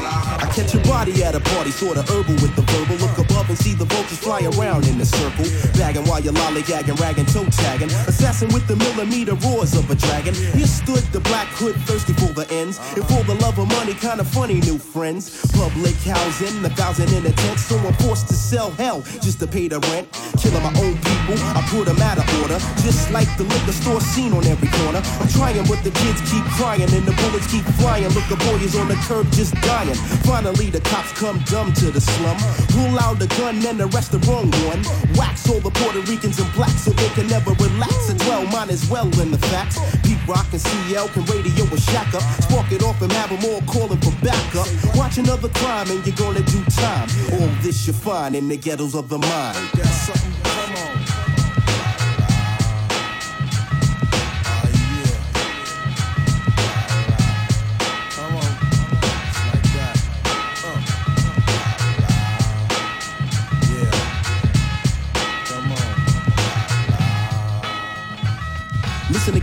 [0.42, 2.96] I catch your body at a party, sorta herbal with the verbal.
[2.96, 5.46] Look above and see the vultures fly around in a circle.
[5.78, 7.90] Bagging while you're lollygagging, ragging, toe tagging.
[8.10, 10.34] Assassin with the millimeter roars of a dragon.
[10.34, 12.78] Here stood the black hood, thirsty for the ends.
[12.96, 15.30] And for the love of money, kinda funny, new friends.
[15.52, 17.60] Public housing, a thousand in a tent.
[17.60, 20.08] So I'm forced to sell hell just to pay the rent.
[20.38, 22.58] Killing my own people, I put them out of order.
[22.82, 25.02] Just like the liquor store scene on every corner.
[25.20, 28.08] I'm trying, but the kids keep crying and the bullets keep flying.
[28.16, 29.94] Look, the boy is on the curb just dying.
[30.28, 32.36] Finally, the cops come dumb to the slum.
[32.74, 34.80] Pull out the gun and arrest the wrong one.
[35.16, 38.08] Wax all the Puerto Ricans and blacks so they can never relax.
[38.10, 39.78] And well, mine as well in the facts.
[40.02, 42.22] Pete Rock and CL can radio a shack up.
[42.42, 44.68] Spark it off and have them all calling for backup.
[44.96, 47.08] Watch another crime and you're gonna do time.
[47.32, 50.71] All this you find in the ghettos of the mind.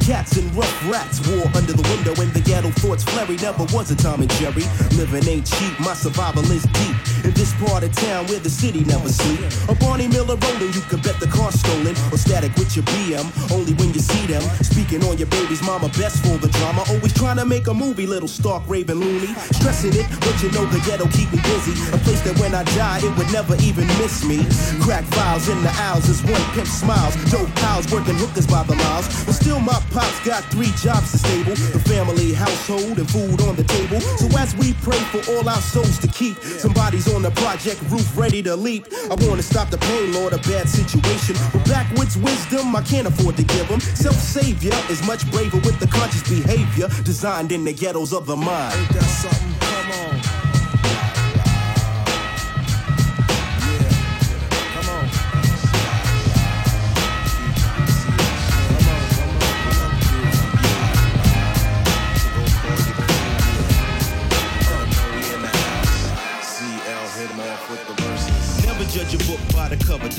[0.09, 1.21] Cats and rough rats.
[1.29, 3.37] War under the window in the ghetto thoughts flurry.
[3.37, 4.65] Never was a Tom and Jerry.
[4.97, 6.97] Living ain't cheap, my survival is deep.
[7.21, 9.39] In this part of town where the city never sleep.
[9.69, 11.93] A Barney Miller rolling, you can bet the car's stolen.
[12.09, 13.21] Or static with your BM,
[13.53, 14.41] only when you see them.
[14.65, 16.81] Speaking on your baby's mama, best for the drama.
[16.89, 19.29] Always trying to make a movie, little Stark Raven loony.
[19.61, 21.77] Stressing it, but you know the ghetto keep me busy.
[21.93, 24.41] A place that when I die, it would never even miss me.
[24.81, 27.13] Crack files in the aisles as one pimp smiles.
[27.29, 29.05] Dope pals working hookers by the miles.
[29.25, 31.55] But still, my pops got three jobs to stable.
[31.75, 33.99] The family, household, and food on the table.
[34.21, 38.07] So as we pray for all our souls to keep, somebody's on the project roof
[38.17, 38.85] ready to leap.
[39.11, 41.35] I wanna stop the pain, Lord, a bad situation.
[41.53, 43.79] But backwoods wisdom, I can't afford to give them.
[43.79, 48.37] Self savior is much braver with the conscious behavior designed in the ghettos of the
[48.37, 49.48] mind.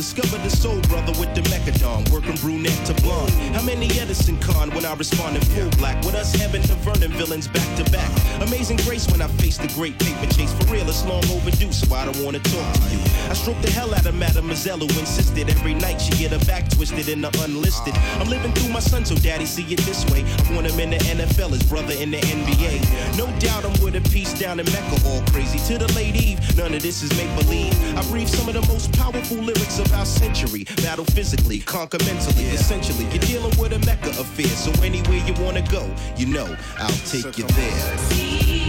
[0.00, 3.49] Discovered the soul brother with the Mecca Don, working brunette to blonde.
[3.60, 6.02] How many Edison con when I respond in full black?
[6.02, 8.10] With us having the Vernon villains back to back.
[8.40, 10.50] Amazing grace when I face the great paper chase.
[10.54, 13.04] For real, it's long overdue, so I don't wanna talk to you.
[13.28, 16.70] I stroke the hell out of Mademoiselle who insisted every night she get her back
[16.70, 17.92] twisted in the unlisted.
[18.18, 20.24] I'm living through my son, so daddy see it this way.
[20.24, 22.80] I want him in the NFL, his brother in the NBA.
[23.18, 25.58] No doubt I'm with a piece down in Mecca, all crazy.
[25.68, 27.76] To the late Eve, none of this is make believe.
[27.94, 30.64] I breathe some of the most powerful lyrics of our century.
[30.80, 32.44] Battle physically, conquer mentally.
[32.56, 34.46] Essentially, you're dealing with a Mecca affair.
[34.46, 38.59] So anywhere you wanna go, you know I'll take you there.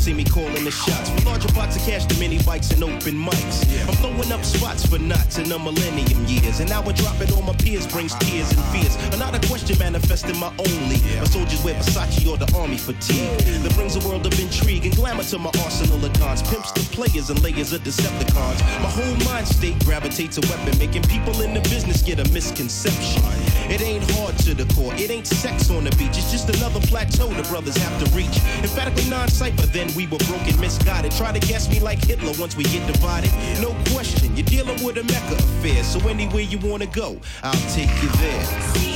[0.00, 1.10] See me calling the shots.
[1.10, 3.58] For larger pots of cash, the mini bikes and open mics.
[3.86, 6.60] I'm blowing up spots for knots in the millennium years.
[6.60, 8.96] And now I drop it on my peers, brings tears and fears.
[9.12, 10.98] Another question manifesting my only.
[11.20, 13.28] My soldiers wear Versace or the army fatigue.
[13.62, 16.42] That brings a world of intrigue and glamour to my arsenal of dons.
[16.48, 18.60] Pimps the players and layers of Decepticons.
[18.80, 23.22] My whole mind state gravitates a weapon, making people in the business get a misconception.
[23.68, 26.16] It ain't hard to the core, it ain't sex on the beach.
[26.16, 28.36] It's just another plateau the brothers have to reach.
[28.64, 31.12] Emphatically non-cypher, then we were broken, misguided.
[31.12, 33.30] Try to guess me like Hitler once we get divided.
[33.60, 35.82] No question, you're dealing with a Mecca affair.
[35.84, 38.89] So anywhere you wanna go, I'll take you there.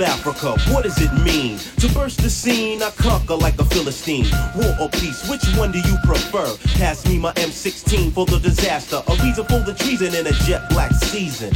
[0.00, 1.58] Africa, what does it mean?
[1.78, 4.26] To burst the scene, I conquer like a Philistine.
[4.54, 6.56] War or peace, which one do you prefer?
[6.78, 10.68] Pass me my M16 for the disaster, a reason for the treason in a jet
[10.70, 11.52] black season.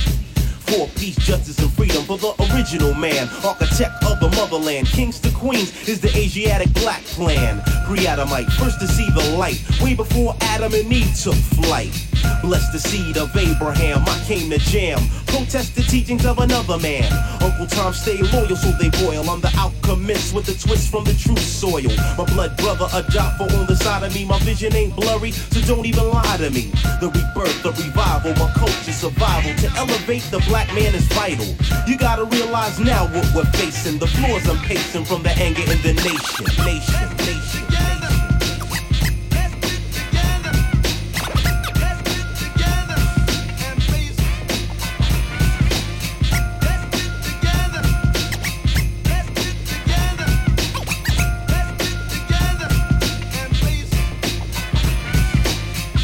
[0.72, 4.86] For peace, justice, and freedom for the original man, architect of the motherland.
[4.86, 7.60] Kings to queens is the Asiatic black plan.
[7.84, 11.92] Pre-Adamite, first to see the light, way before Adam and Eve took flight.
[12.40, 14.98] Bless the seed of Abraham, I came to jam.
[15.26, 17.10] Protest the teachings of another man.
[17.42, 19.28] Uncle Tom stay loyal, so they boil.
[19.28, 21.88] I'm the alchemist with a twist from the true soil.
[22.18, 23.02] My blood brother, a
[23.36, 24.24] for on the side of me.
[24.24, 26.70] My vision ain't blurry, so don't even lie to me.
[27.00, 29.54] The rebirth, the revival, my culture survival.
[29.62, 31.46] To elevate the black man is vital.
[31.86, 33.98] You gotta realize now what we're facing.
[33.98, 36.46] The floors I'm pacing from the anger in the nation.
[36.64, 37.62] Nation, nation.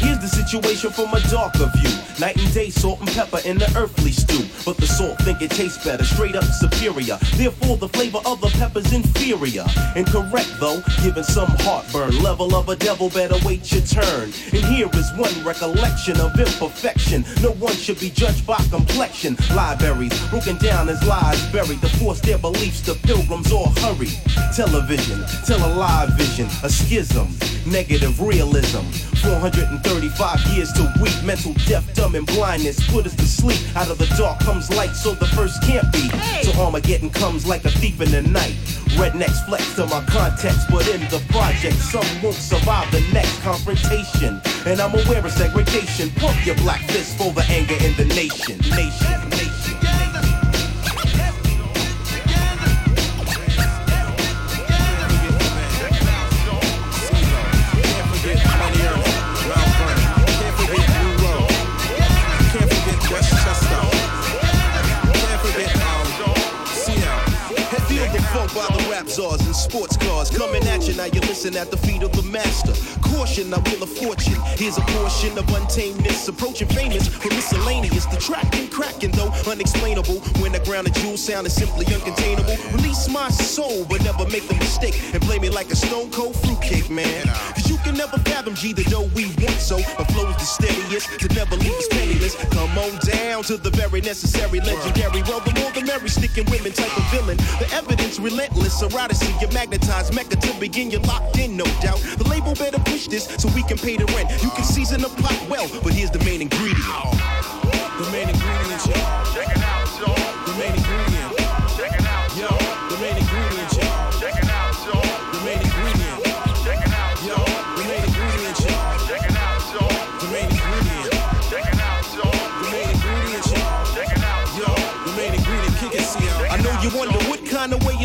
[0.01, 2.08] Here's the situation from a darker view.
[2.19, 4.45] Night and day, salt and pepper in the earthly stew.
[4.65, 7.17] But the salt think it tastes better, straight up superior.
[7.35, 9.63] Therefore, the flavor of the pepper's inferior.
[9.95, 12.21] Incorrect though, giving some heartburn.
[12.21, 14.33] Level of a devil, better wait your turn.
[14.51, 17.23] And here is one recollection of imperfection.
[17.41, 19.37] No one should be judged by complexion.
[19.55, 24.09] Libraries broken down as lies buried to force their beliefs to pilgrims all hurry.
[24.53, 27.29] Television, tell a live vision, a schism,
[27.65, 28.83] negative realism.
[29.23, 31.85] 435 years to weak mental death,
[32.17, 33.59] blindness put us to sleep.
[33.75, 36.09] Out of the dark comes light, so the first can't be.
[36.43, 38.55] So Armageddon comes like a thief in the night.
[38.97, 44.41] Rednecks flex to my context, but in the project, some won't survive the next confrontation.
[44.65, 46.09] And I'm aware of segregation.
[46.11, 48.57] Pump your black fist for the anger in the nation.
[48.69, 49.88] Nation, nation.
[69.17, 70.95] By sports cars coming at you.
[70.95, 72.73] Now you listen at the feet of the master.
[73.01, 74.39] Caution, I will of fortune.
[74.55, 78.05] Here's a portion of untamedness approaching famous for miscellaneous.
[78.05, 80.19] The track and cracking though unexplainable.
[80.41, 82.55] When the ground of jewel sound is simply uncontainable.
[82.73, 86.35] Release my soul, but never make the mistake and play me like a stone cold
[86.37, 87.27] fruitcake, man.
[87.53, 89.77] Cause you can never fathom G the dough we want so.
[89.77, 92.35] A flow's the steadiest to never leave us penniless.
[92.53, 95.21] Come on down to the very necessary legendary.
[95.23, 97.37] Well, the more the merry, sticking women type of villain.
[97.59, 101.99] The evidence relentless, eroticy, you're magnetized, mecca to begin, you're locked in, no doubt.
[102.17, 104.31] The label better push this so we can pay the rent.
[104.43, 107.38] You can season the pot well, but here's the main ingredient.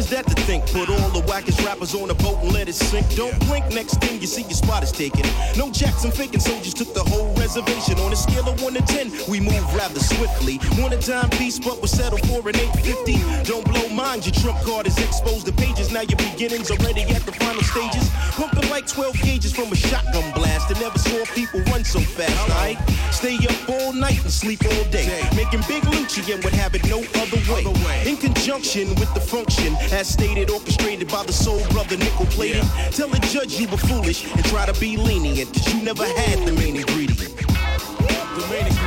[0.05, 0.67] Is that to think?
[0.67, 3.09] Put all the wackest rappers on a boat and let it sink.
[3.17, 5.25] Don't blink, next thing you see your spot is taken.
[5.57, 7.99] No Jackson faking soldiers took the whole reservation.
[8.01, 10.61] On a scale of 1 to 10, we move rather swiftly.
[10.79, 13.49] Want a timepiece, but we'll settle for an 850.
[13.49, 15.91] Don't blow mind, your trump card is exposed to pages.
[15.91, 18.11] Now your beginnings already at the final stages.
[18.37, 20.75] Pumping like 12 gauges from a shotgun blast.
[20.75, 22.53] I never saw people run so fast, uh-huh.
[22.53, 22.79] alright?
[23.15, 25.09] Stay up all night and sleep all day.
[25.35, 27.41] Making big Lucci and would have it no other
[27.87, 28.03] way.
[28.07, 32.65] In conjunction with the function, as stated, orchestrated by the soul brother nickel plated.
[32.91, 36.41] Tell the judge you were foolish and try to be lenient, cause you never had
[36.47, 37.37] the main ingredient.
[37.37, 38.84] The main ingredient.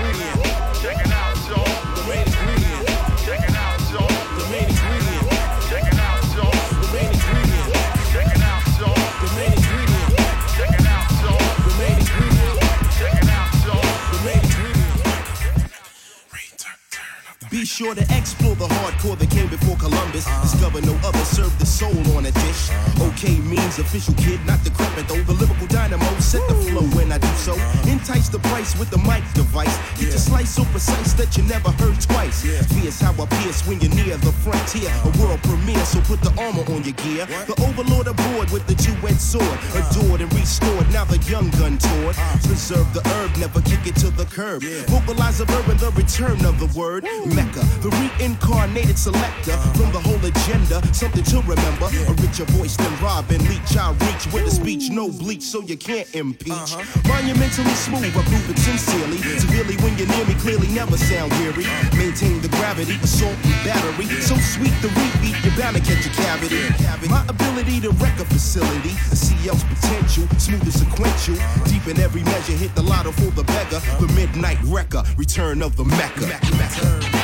[17.57, 20.29] Be sure to explore the hardcore that came before Columbus.
[20.45, 22.69] Discover no other serve the soul on a dish.
[23.09, 25.25] Okay means official kid, not decrepit though.
[25.25, 27.57] The lyrical dynamo set the flow when I do so.
[27.89, 29.73] Entice the price with the mic device.
[29.97, 32.45] Get your slice so precise that you never heard twice.
[32.45, 34.93] Fierce how I pierce when you're near the frontier.
[34.93, 37.25] A world premiere, so put the armor on your gear.
[37.49, 39.57] The overlord aboard with the two-edged sword.
[39.73, 42.15] Adored and restored, now the young gun toured.
[42.45, 44.61] Preserve the herb, never kick it to the curb.
[44.93, 47.01] Vocalize the verb and the return of the word.
[47.47, 50.83] Mecca, the reincarnated selector from the whole agenda.
[50.93, 51.87] Something to remember.
[51.87, 53.77] A richer voice than Robin Leach.
[53.77, 56.51] I reach with a speech, no bleach, so you can't impeach.
[56.51, 56.83] Uh-huh.
[57.07, 59.17] Monumentally smooth, I prove it sincerely.
[59.39, 61.65] Severely when you're near me, clearly never sound weary.
[61.95, 64.07] Maintain the gravity, assault and battery.
[64.21, 66.67] So sweet the repeat, you're bound to catch a cavity.
[67.07, 71.35] My ability to wreck a facility, a CL's potential, smooth and sequential.
[71.35, 71.65] Uh-huh.
[71.71, 73.79] Deep in every measure, hit the lotto for the beggar.
[73.99, 74.15] The uh-huh.
[74.15, 76.25] midnight wrecker, return of the Mecca.
[76.27, 77.16] That's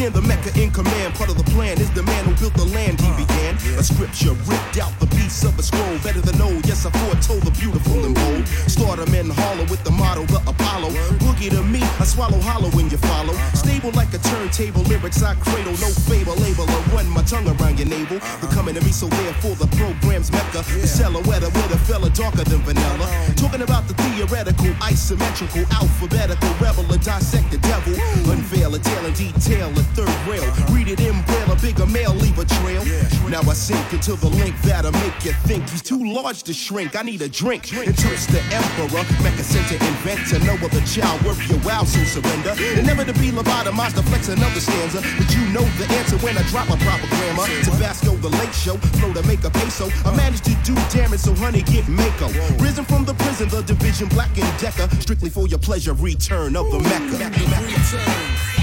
[0.00, 1.14] The Mecca in command.
[1.14, 3.54] Part of the plan is the man who built the land he began.
[3.78, 5.98] A scripture ripped out the piece of a scroll.
[6.02, 6.66] Better than old.
[6.66, 8.48] Yes, I foretold the beautiful and bold.
[8.66, 10.90] Start 'em in hollow with the motto, the Apollo.
[11.20, 13.34] Boogie to me, I swallow hollow when you follow.
[13.52, 14.82] Stable like a turntable.
[14.88, 15.76] Lyrics I cradle.
[15.84, 18.18] No fable, label or run my tongue around your navel.
[18.40, 20.64] They're coming to me, so therefore the program's Mecca.
[20.80, 23.06] The silhouette with a fella darker than vanilla.
[23.36, 27.94] Talking about the theoretical, isometrical, alphabetical rebel, or dissect the devil.
[28.32, 30.44] Unveil a tale in detail, a third rail.
[30.72, 32.82] Read it in braille, a bigger male, leave a trail.
[33.28, 36.96] Now I sink into the link that'll make you think he's too large to shrink.
[36.96, 39.04] I need a drink and toast the emperor.
[39.22, 42.54] Mecca center inventor, no other child worth your wow, so surrender.
[42.78, 45.00] And never to be lobotomized to flex another stanza.
[45.18, 47.46] But you know the answer when I drop a proper grammar.
[47.64, 49.88] Tabasco, the late show, flow to make a peso.
[50.04, 52.28] I managed to do damage, so honey, get Mako.
[52.62, 54.88] Risen from the prison, the division, black and decker.
[55.00, 58.59] Strictly for your pleasure, return of the Mecca.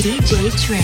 [0.00, 0.80] Trey.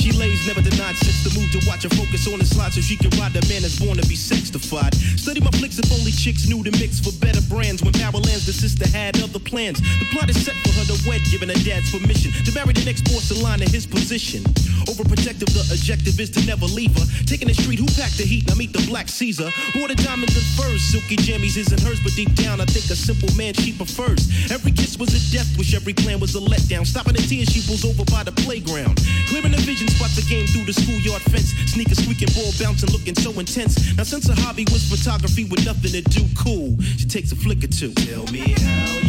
[0.00, 2.80] She lays, never denied sex the move to watch her focus on the slide so
[2.80, 4.94] she can ride the man that's born to be sexified.
[5.20, 7.82] Study my flicks if only chicks knew the mix for better brands.
[7.82, 9.80] When Power lands, the sister had other plans.
[9.80, 12.84] The plot is set for her to wed, giving her dad's permission to marry the
[12.84, 14.44] next porcelain in his position.
[14.86, 17.06] Overprotective, the objective is to never leave her.
[17.26, 18.46] Taking the street, who packed the heat?
[18.48, 19.50] Now meet the black Caesar.
[19.76, 22.96] Wore the diamonds and furs, silky jammies isn't hers, but deep down I think a
[22.96, 24.28] simple man she prefers.
[24.50, 26.86] Every kiss was a death wish, every plan was a letdown.
[26.86, 28.96] Stopping the tears, she pulls over by the playground.
[29.28, 31.52] Clearing the vision, spots a game through the schoolyard fence.
[31.72, 33.96] Sneakers squeaking, ball bouncing, looking so intense.
[33.96, 36.76] Now since her hobby was photography with nothing to do, cool.
[36.98, 37.92] She takes a flick or two.
[37.94, 38.99] Tell me how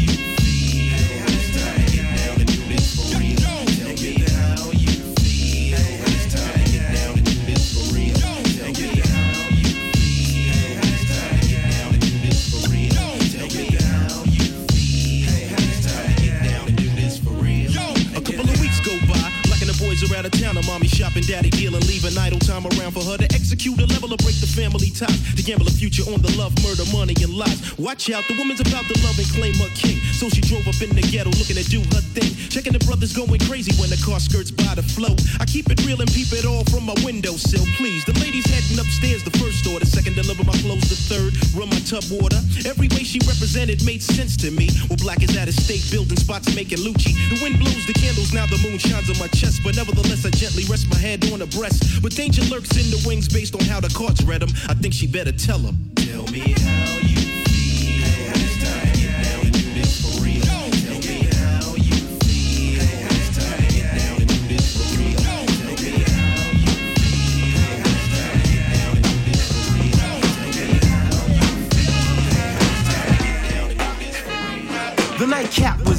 [21.21, 24.33] shopping, daddy dealing, leaving idle time around for her to execute a level or break
[24.41, 25.21] the family ties.
[25.37, 27.61] To gamble a future on the love, murder, money, and lies.
[27.77, 30.01] Watch out, the woman's about to love and claim her king.
[30.17, 32.33] So she drove up in the ghetto looking to do her thing.
[32.49, 35.13] Checking the brothers going crazy when the car skirts by the flow.
[35.37, 38.01] I keep it real and peep it all from my windowsill, please.
[38.05, 39.85] The lady's heading upstairs, the first order.
[39.85, 40.89] Second, deliver my clothes.
[40.89, 42.41] The third, run my tub water.
[42.65, 44.73] Every way she represented made sense to me.
[44.89, 47.13] Well, black is at a state building spots making Lucci.
[47.29, 49.61] The wind blows the candles, now the moon shines on my chest.
[49.61, 52.01] But nevertheless, I gently rest my head on her breast.
[52.01, 54.49] But danger lurks in the wings based on how the cards read them.
[54.69, 55.91] I think she better tell him.
[55.95, 56.70] Tell me how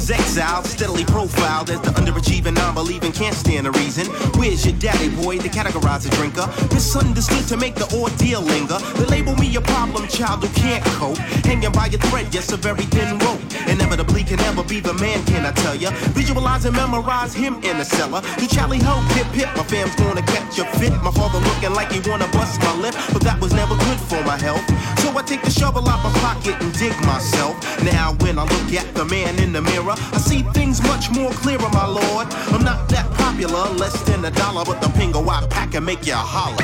[0.03, 4.05] was exiled, steadily profiled as the underachieving, non-believing, can't stand a reason.
[4.35, 6.45] Where's your daddy, boy, to categorize a drinker?
[6.73, 8.79] Misunderstood to make the ordeal linger.
[8.99, 11.17] They label me a problem child who can't cope.
[11.47, 13.39] Hanging by a thread, yes, a very thin rope.
[13.67, 15.91] Inevitably can never be the man, can I tell ya?
[16.11, 18.19] Visualize and memorize him in the cellar.
[18.19, 20.91] To Charlie Ho, hip hip, my fam's gonna catch a fit.
[21.01, 24.21] My father looking like he wanna bust my lip, but that was never good for
[24.23, 24.65] my health.
[24.99, 27.55] So I take the shovel out my pocket and dig myself.
[27.83, 31.31] Now when I look at the man in the mirror, I see things much more
[31.31, 32.27] clearer, my lord.
[32.53, 36.05] I'm not that popular, less than a dollar, but the pingo I pack can make
[36.05, 36.57] you holler.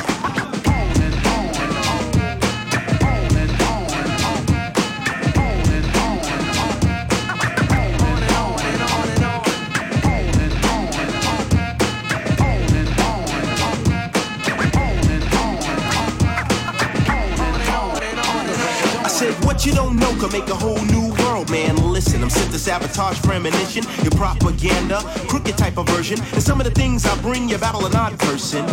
[19.02, 20.99] I said, what you don't know can make a whole new
[21.48, 21.76] man.
[21.92, 26.18] Listen, I'm sent to sabotage premonition, your propaganda, crooked type of version.
[26.32, 28.66] And some of the things I bring, you battle an odd person.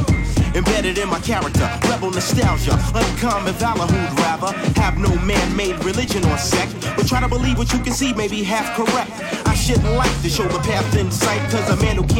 [0.55, 6.37] Embedded in my character, rebel nostalgia, uncommon valor who'd rather have no man-made religion or
[6.37, 9.11] sect, but try to believe what you can see may be half correct.
[9.45, 11.75] I shouldn't like to show the path in sight, cause who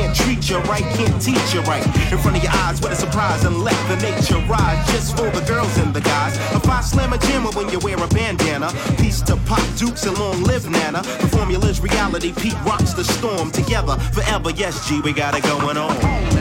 [0.08, 1.86] can't treat you right can't teach you right.
[2.12, 5.30] In front of your eyes, what a surprise, and let the nature rise just for
[5.30, 6.38] the girls and the guys.
[6.56, 10.18] If I slam a jammer when you wear a bandana, peace to Pop Dukes and
[10.18, 11.02] long live Nana.
[11.02, 14.52] The formula's reality, Pete rocks the storm together forever.
[14.52, 16.37] Yes, G, we got it going on.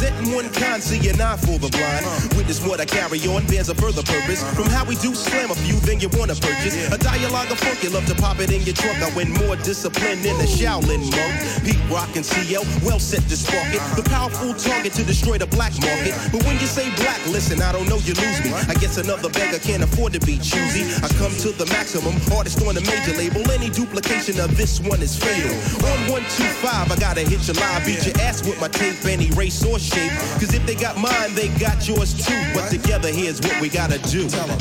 [0.00, 0.10] Grind.
[0.10, 2.04] Representing one kind, see an eye for the blind.
[2.36, 4.42] Witness what I carry on bears a further purpose.
[4.54, 6.74] From how we do slam a few, then you wanna purchase.
[6.92, 8.98] A dialogue of funk, you love to pop it in your trunk.
[9.02, 11.64] I win more discipline than the Shaolin monk.
[11.64, 13.82] Pete Rock and CL, well set to spark it.
[13.96, 16.14] The powerful target to destroy the black market.
[16.32, 18.52] But when you say black, listen, I don't know, you lose me.
[18.68, 20.84] I guess another beggar can't afford to be choosy.
[21.04, 23.44] I come to the maximum, artist on a major label.
[23.50, 25.52] Any duplication of this one is fatal.
[25.84, 29.64] On 125, I gotta hit your line, beat your ass with my tape, any race
[29.64, 30.12] or shape.
[30.40, 32.40] Cause if they got mine, they got yours too.
[32.54, 34.26] But together, here's what we gotta do.
[34.26, 34.58] Uh,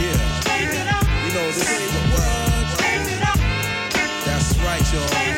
[0.00, 1.26] yeah.
[1.26, 2.66] You know, this is the world.
[4.26, 5.29] That's right, y'all.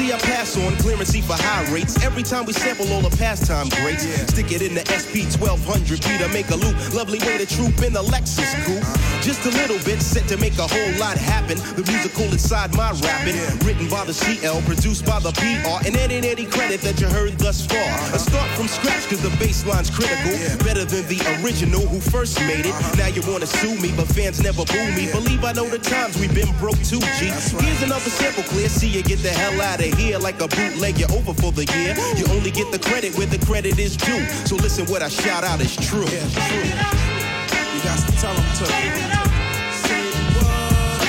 [0.00, 2.02] Legacy I pass on, clearancy for high rates.
[2.04, 6.18] Every time we sample all the pastime greats, stick it in the SP 1200 P
[6.18, 6.76] to make a loop.
[6.94, 8.84] Lovely way to troop in the Lexus coupe.
[9.22, 11.58] Just a little bit set to make a whole lot happen.
[11.76, 13.36] The musical inside my rapping,
[13.66, 17.36] written by the CL, produced by the PR, and any any credit that you heard
[17.38, 17.78] thus far.
[17.78, 18.18] A uh-huh.
[18.18, 20.32] start from scratch cause the bassline's critical,
[20.64, 22.74] better than the original who first made it.
[22.74, 22.96] Uh-huh.
[22.96, 25.10] Now you wanna sue me, but fans never boo me.
[25.12, 27.28] Believe I know the times we've been broke too, G.
[27.60, 30.98] Here's another sample clear, see you get the hell out of here like a bootleg.
[30.98, 31.94] You're over for the year.
[32.16, 34.26] You only get the credit where the credit is due.
[34.46, 36.04] So listen, what I shout out is true.
[36.04, 38.64] You got to tell them to.
[38.66, 41.00] Say what?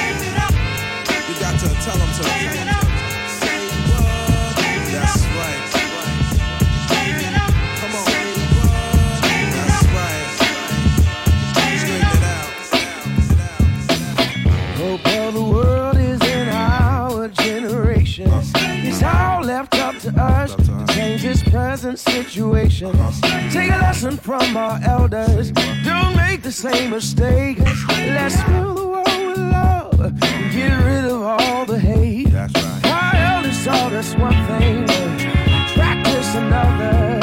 [1.28, 2.10] You got to tell them
[2.76, 2.81] to.
[19.04, 22.92] It's all left up to us to change this present situation.
[23.50, 25.50] Take a lesson from our elders.
[25.84, 27.58] Don't make the same mistake.
[27.58, 30.20] Let's fill the world with love.
[30.52, 32.32] Get rid of all the hate.
[32.32, 34.86] Our elders taught us one thing,
[35.74, 37.21] practice another.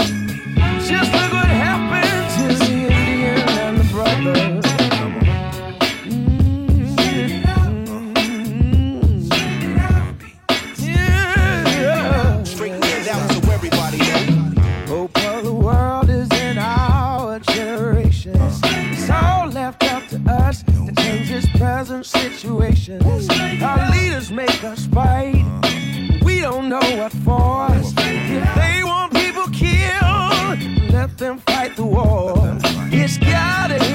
[31.78, 32.58] The war.
[32.90, 33.87] It's gotta end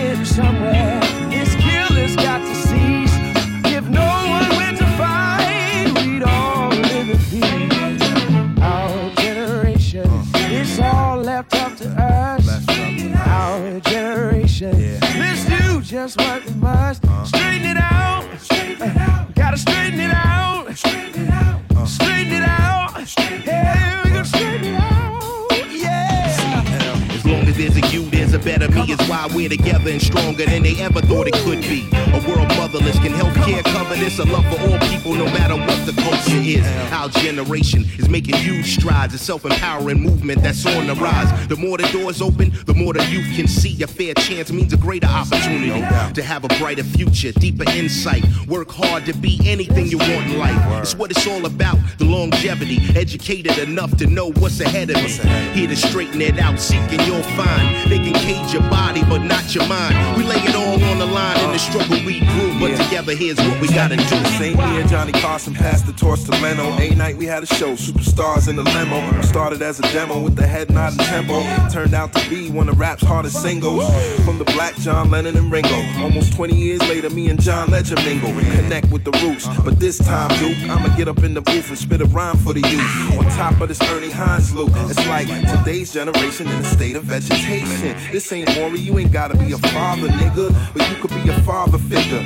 [29.33, 31.87] We're together and stronger than they ever thought it could be.
[31.91, 34.19] A world motherless can help care cover this.
[34.19, 36.65] A love for all people, no matter what the culture is.
[36.93, 39.13] Our generation is making huge strides.
[39.15, 41.47] A self-empowering movement that's on the rise.
[41.47, 43.81] The more the doors open, the more the youth can see.
[43.81, 45.81] A fair chance means a greater opportunity
[46.13, 48.23] to have a brighter future, deeper insight.
[48.47, 50.81] Work hard to be anything you want in life.
[50.81, 51.79] It's what it's all about.
[51.97, 55.09] The longevity, educated enough to know what's ahead of me.
[55.53, 57.89] Here to straighten it out, seeking you'll find.
[57.89, 60.17] They can cage your body, but not your mind.
[60.17, 63.37] We lay it all on the line in the struggle we grew, but together here's
[63.37, 64.23] what we gotta do.
[64.37, 66.71] Same year, Johnny Carson passed the torch to Leno.
[66.77, 69.21] A night we had a show, superstars in the limo.
[69.21, 71.41] Started as a demo with the head nod and tempo.
[71.69, 73.83] Turned out to be one of rap's hardest singles.
[74.25, 75.75] From the Black John Lennon and Ringo.
[76.03, 78.31] Almost 20 years later, me and John Legend mingle.
[78.31, 79.47] Connect with the roots.
[79.63, 82.53] But this time, Duke, I'ma get up in the booth and spit a rhyme for
[82.53, 83.17] the youth.
[83.17, 84.71] On top of this Ernie Hines loop.
[84.89, 87.95] It's like today's generation in a state of vegetation.
[88.11, 90.51] This ain't Maury, you ain't gotta be a father, nigga.
[90.73, 92.19] But you could be a father figure.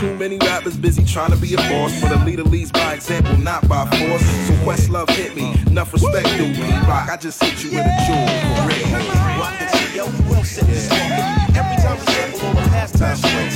[0.00, 1.98] Too many rappers busy trying to be a boss.
[2.02, 4.26] But a leader leads by example, not by force.
[4.48, 5.54] So Questlove hit me.
[5.68, 6.56] Enough respect, dude.
[6.56, 8.26] P-Rock, I just hit you with a jewel
[8.56, 9.12] for real.
[10.02, 10.68] Who else said?
[11.54, 13.51] Every time we sample the.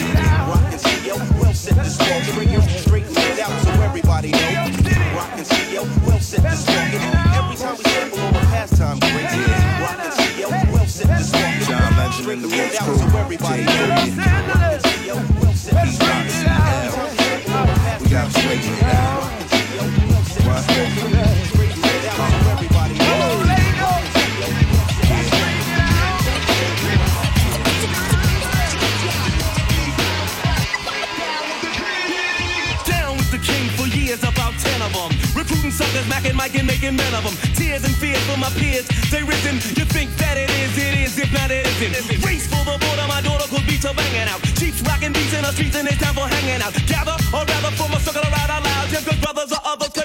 [12.81, 13.87] Out so everybody know.
[13.89, 16.27] Rockin' CEO, who else said this walking?
[16.27, 19.23] Every time we sample on the pastime We gotta straighten it out.
[20.47, 21.36] What?
[36.59, 37.37] And making men of them.
[37.55, 39.57] Tears and fears for my peers, they risen.
[39.77, 42.25] You think that it is, it is, if not it isn't.
[42.25, 44.41] Race for the border, my daughter could beat her banging out.
[44.57, 46.73] Chiefs rocking beats in the streets and it's time for hanging out.
[46.87, 48.91] Gather, or rather form a circle around out loud.
[48.91, 49.96] Your good brothers or others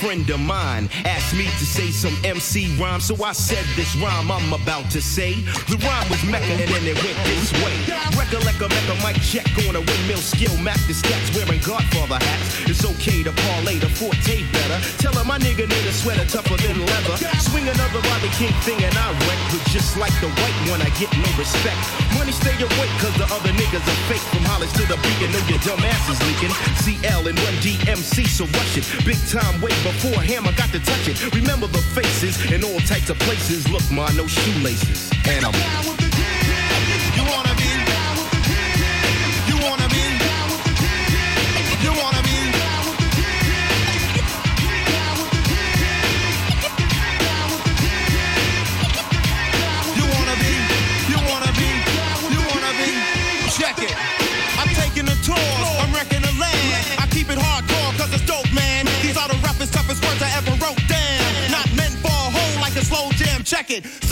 [0.00, 4.32] friend of mine asked me to say some MC rhyme, so I said this rhyme
[4.32, 5.44] I'm about to say.
[5.68, 7.76] The rhyme was Mecca and then it went this way.
[8.16, 12.64] Recollect a Mecca mic check on a windmill skill, Mac the stats wearing Godfather hats.
[12.64, 14.78] It's okay to parlay the forte better.
[15.04, 17.20] Tell her my nigga need a sweater tougher than leather.
[17.44, 20.88] Swing another Bobby King thing and I wreck, but just like the white one, I
[20.96, 21.76] get no respect.
[22.16, 24.24] Money stay awake cause the other niggas are fake.
[24.32, 26.52] From Hollis to the beat, and know your dumb ass is leaking.
[26.80, 28.88] CL and Run DMC, so rush it.
[29.04, 31.34] Big time way before Hammer got to touch it.
[31.34, 33.68] Remember the faces in all types of places.
[33.68, 35.10] Look, ma, no shoelaces.
[35.26, 35.99] And I'm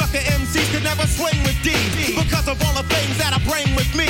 [0.08, 1.76] Sucker MCs could never swing with D.
[2.16, 4.08] Because of all the things that I bring with me.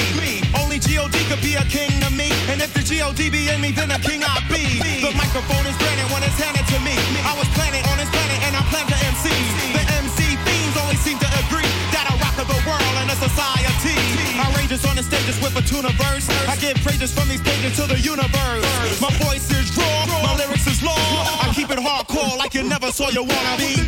[0.54, 1.10] Only G.O.D.
[1.26, 2.30] could be a king to me.
[2.46, 3.18] And if the G.O.D.
[3.34, 4.78] be in me, then a king I be.
[5.02, 6.94] The microphone is granted when it's handed to me.
[7.26, 9.26] I was planted on this planet and I plan to MC.
[9.74, 13.18] The MC themes only seem to agree that I rock of the world and a
[13.18, 13.66] society.
[13.66, 16.30] I Outrageous on the stages with a tuna verse.
[16.46, 18.62] I give praises from these pages to the universe.
[19.02, 20.94] My voice is raw, my lyrics is law.
[21.42, 23.82] I keep it hardcore like you never saw you wanna be.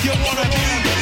[0.00, 0.99] You wanna be.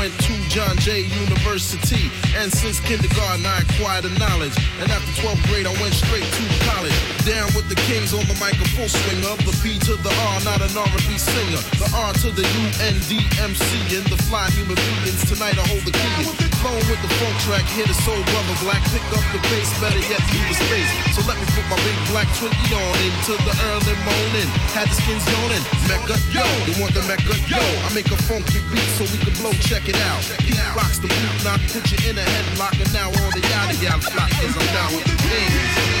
[0.00, 2.08] Went to John Jay University.
[2.32, 4.56] And since kindergarten, I acquired the knowledge.
[4.80, 6.96] And after 12th grade, I went straight to college.
[7.28, 10.08] Down with the kings on the mic, a full swing of the P to the
[10.08, 11.60] R, not an R&B singer.
[11.76, 15.20] The R to the U N D M C and the fly human beings.
[15.28, 16.48] Tonight I hold the key.
[16.64, 18.80] Flowing with the funk track, hit a soul brother black.
[18.88, 20.92] Pick up the bass, better yet leave the space.
[21.12, 24.48] So let me put my big black twinkie on into the early morning.
[24.72, 25.64] Had the skins yawning.
[25.88, 27.60] Mecca, yo, you want the Mecca, yo.
[27.60, 29.52] I make a funky beat so we can blow.
[29.60, 30.22] Check it out.
[30.42, 33.74] He rocks the boot knock, put you in a headlock, and now all the yada
[33.76, 35.99] yada flock is I'm down with the kings.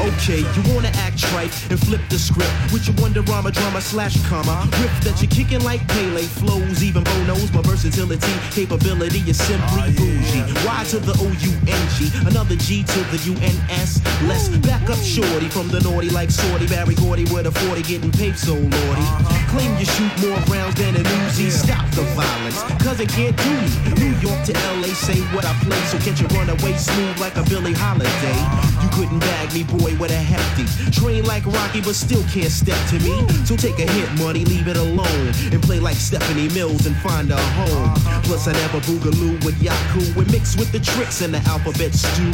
[0.00, 4.16] Okay, you wanna act trite and flip the script with your wonder drama, drama slash
[4.28, 4.68] comma.
[4.80, 9.84] Rip that you're kicking like Pele flows, even Bo knows my versatility, capability is simply
[9.84, 10.42] ah, bougie.
[10.64, 14.00] Y to the O U N G, another G to the U N S.
[14.24, 18.12] Let's back up shorty from the naughty like Sorty Berry Gordy with a 40 getting
[18.12, 19.04] paid so lordy.
[19.04, 19.52] Uh-huh.
[19.52, 21.50] Claim you shoot more rounds than an Uzi.
[21.50, 23.68] Stop the violence, cause it can't do me.
[24.00, 27.36] New York to LA, say what I play, so can't you run away smooth like
[27.36, 28.08] a Billie Holiday?
[28.08, 28.82] Uh-huh.
[28.84, 30.64] You couldn't bag me, boy, with a hefty.
[30.90, 33.26] Train like Rocky, but still can't step to me.
[33.44, 35.26] So take a hit, money, leave it alone.
[35.52, 37.94] And play like Stephanie Mills and find a home.
[38.22, 42.30] Plus, I never boogaloo with Yaku and mix with the tricks in the alphabet stew.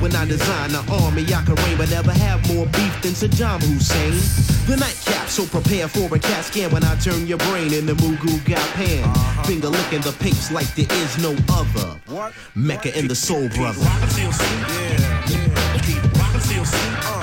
[0.00, 3.60] When I design the army, I can reign, but never have more beef than Saddam
[3.62, 4.12] Hussein.
[4.66, 8.16] The nightcap, so prepare for a cat scan when I turn your brain into Moo
[8.18, 9.44] Goo Gai Pan.
[9.44, 12.00] Finger licking the papes like there is no other.
[12.54, 13.80] Mecca and the Soul Brother.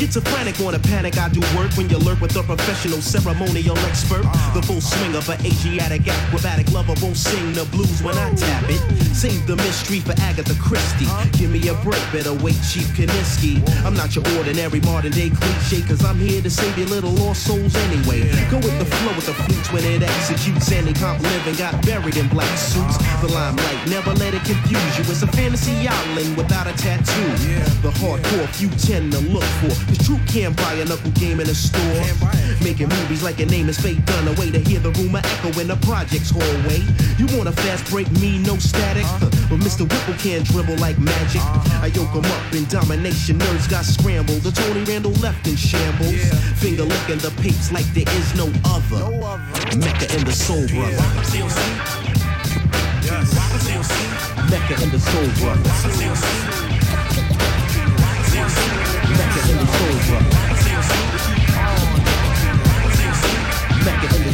[0.00, 4.24] Schizophrenic on a panic, I do work when you lurk with a professional ceremonial expert.
[4.24, 4.54] Uh.
[4.54, 8.64] The full swing of an Asiatic acrobatic lover won't sing the blues when I tap
[8.70, 8.80] it.
[9.14, 11.04] Save the mystery for Agatha Christie.
[11.36, 13.60] Give me a break, better wait, Chief Kaniski.
[13.84, 17.44] I'm not your ordinary modern day cliche, cause I'm here to save your little lost
[17.44, 18.24] souls anyway.
[18.48, 20.72] Go with the flow with the flutes when it executes.
[20.72, 22.96] Any comp living got buried in black suits.
[22.96, 23.26] Uh-huh.
[23.26, 25.04] The limelight, never let it confuse you.
[25.12, 27.28] It's a fantasy island without a tattoo.
[27.84, 29.89] The hardcore few tend to look for.
[29.90, 32.06] The truth can't buy a knuckle game in a store.
[32.62, 34.28] Making movies like your name is fake done.
[34.28, 36.78] A way to hear the rumor echo in the project's hallway.
[37.18, 39.04] You want a fast break, me no static.
[39.50, 39.82] But Mr.
[39.82, 41.42] Whipple can't dribble like magic.
[41.82, 43.38] I yoke 'em up in domination.
[43.40, 44.42] Nerds got scrambled.
[44.42, 46.14] The Tony Randall left in shambles.
[46.62, 49.10] Finger licking the papes like there is no other.
[49.76, 51.02] Mecca and the Soul Brother.
[54.50, 55.70] Mecca and the Soul Brother.
[59.60, 59.66] The
[63.84, 64.32] Mecca and the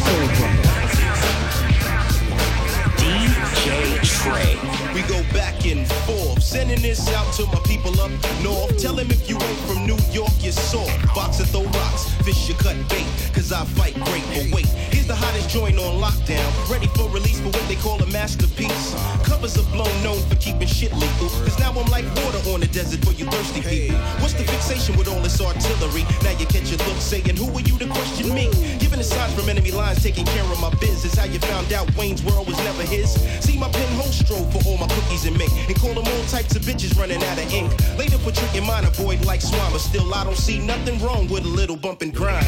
[2.96, 3.66] DJ
[4.04, 4.54] Trey.
[4.94, 8.10] We go back and forth, sending this out to my people up
[8.42, 8.78] north.
[8.78, 10.94] Tell them if you ain't from New York, you're soft.
[11.14, 14.22] Box and throw rocks, fish you cut bait, cause I fight great.
[14.30, 16.46] But wait, here's the hottest joint on lockdown.
[16.70, 18.94] Ready for release for what they call a masterpiece.
[19.24, 21.28] Covers are blown known for keeping shit lethal.
[21.42, 23.98] Cause now I'm like water on the desert for you thirsty people.
[24.22, 26.06] What's the fixation with all this artillery?
[26.22, 28.46] Now you catch your look saying, Who are you to question me?
[28.78, 31.18] Giving the signs from enemy lines, taking care of my business.
[31.18, 33.10] How you found out Wayne's world was never his.
[33.42, 35.52] See my pen hole stroke for all my cookies and milk.
[35.66, 37.72] And call them all types of bitches running out of ink.
[37.96, 41.48] Later for tricking mine avoid like but still I don't see nothing wrong with a
[41.48, 42.46] little bump and grind.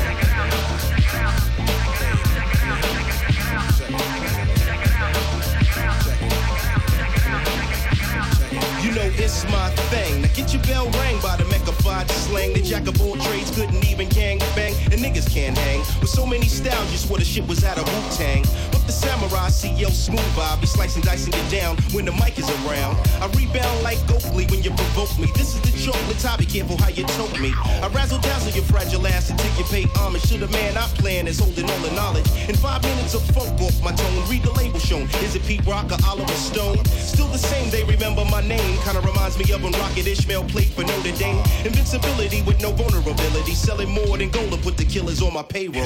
[9.08, 10.22] Know it's my thing.
[10.22, 12.52] Now get your bell rang by the megafied slang.
[12.52, 15.80] The jack of all trades couldn't even gang bang, and niggas can't hang.
[16.00, 18.44] With so many styles, just where the shit was out of Wu Tang.
[18.70, 22.48] But the samurai CL smooth vibe, be slicing, dicing it down when the mic is
[22.60, 22.96] around.
[23.20, 25.28] I rebound like Oakley when you provoke me.
[25.34, 27.54] This is the chocolate top, be careful how you tote me.
[27.82, 31.26] I razzle dazzle your fragile ass until you pay homage to the man I plan
[31.26, 32.28] is holding all the knowledge.
[32.48, 35.02] In five minutes of funk off my tone, read the label shown.
[35.22, 36.82] Is it Pete Rock or Oliver Stone?
[36.86, 38.78] Still the same, they remember my name.
[38.84, 41.42] Kinda reminds me of when Rocket Ismail played for Notre Dame.
[41.64, 43.54] Invincibility with no vulnerability.
[43.54, 45.84] Selling more than gold to put the killers on my payroll.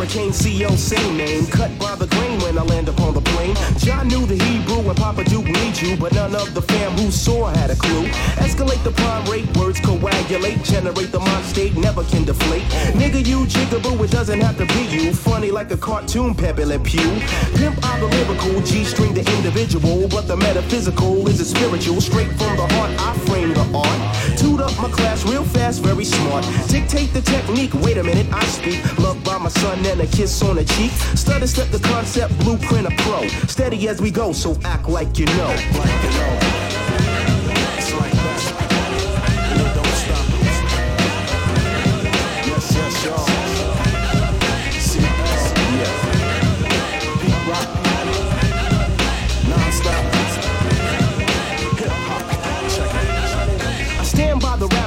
[0.00, 1.46] Hurricane CO, same name.
[1.48, 3.54] Cut by the grain when I land upon the plane.
[3.76, 7.10] John knew the Hebrew and Papa Duke need you, but none of the fam who
[7.10, 8.06] saw had a clue.
[8.40, 12.62] Escalate the prime rate, words coagulate, generate the mind state, never can deflate.
[12.96, 15.12] Nigga, you jigaboo, it doesn't have to be you.
[15.12, 17.20] Funny like a cartoon, Pepe Le Pew.
[17.56, 22.00] Pimp out the lyrical, G string the individual, but the metaphysical is a spiritual.
[22.00, 24.39] Straight from the heart, I frame the art.
[24.60, 26.44] Up my class real fast, very smart.
[26.68, 28.80] Dictate the technique, wait a minute, I speak.
[28.98, 30.90] Loved by my son and a kiss on the cheek.
[31.16, 33.26] Study step the concept, blueprint a pro.
[33.48, 35.48] Steady as we go, so act like you know.
[35.48, 36.49] Yes,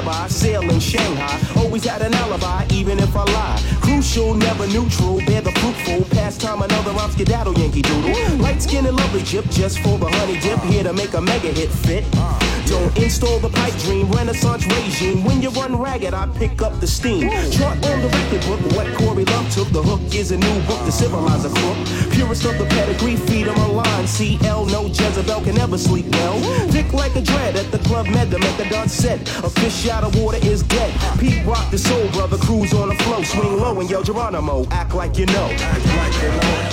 [0.03, 1.39] rabbi, sail in Shanghai.
[1.55, 3.61] Always had an alibi, even if I lie.
[3.81, 6.03] Crucial, never neutral, bear the fruitful.
[6.15, 8.37] Pastime, another rhyme skedaddle, Yankee Doodle.
[8.37, 10.59] Light skin and lovely chip, just for the honey dip.
[10.61, 12.03] Here to make a mega hit fit.
[12.73, 15.23] Don't install the pipe dream, renaissance regime.
[15.23, 17.29] When you run ragged, I pick up the steam.
[17.51, 19.69] Chart on the record book, what Corey Love took.
[19.69, 21.77] The hook is a new book to civilize a crook.
[22.11, 24.07] Purest of the pedigree, feed him a line.
[24.07, 26.39] CL, no Jezebel can ever sleep well.
[26.71, 29.21] Dick like a dread at the club med, the methadone set.
[29.43, 30.91] A fish out of water is dead.
[31.19, 33.21] Pete Rock, the soul brother, cruise on the flow.
[33.21, 35.47] Swing low and yo, Geronimo, act like you know.
[35.59, 36.72] Act like you know.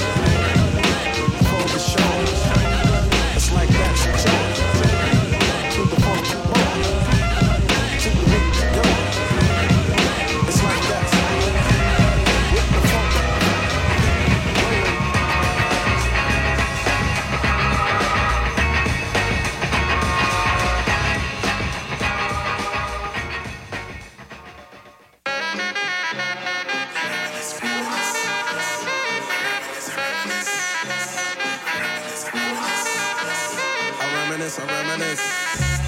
[34.50, 35.20] Reminisce, I reminisce.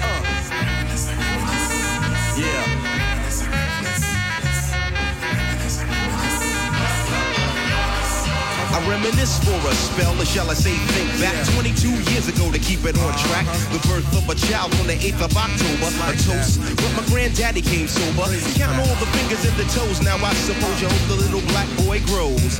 [0.01, 0.23] Uh.
[2.39, 2.83] Yeah.
[8.73, 12.57] I reminisce for a spell, or shall I say think back 22 years ago to
[12.57, 13.45] keep it on track.
[13.69, 16.59] The birth of a child on the 8th of October, a toast.
[16.77, 18.25] But my granddaddy came sober.
[18.57, 21.69] Count all the fingers and the toes, now I suppose you hope the little black
[21.85, 22.59] boy grows.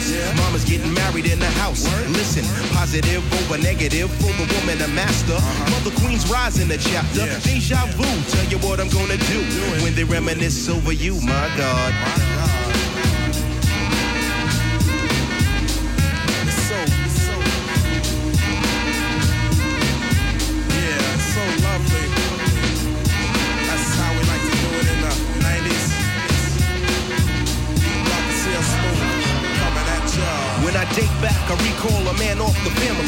[0.00, 1.84] spouse, mama's getting married in the house.
[2.08, 5.38] Listen, positive over negative for the woman a master.
[5.70, 7.26] Mother Queen's rise in the chapter.
[7.40, 9.40] Deja vu, tell you what I'm gonna do
[9.82, 11.92] when they reminisce over you, my God.
[11.92, 12.61] It's
[32.56, 32.91] off the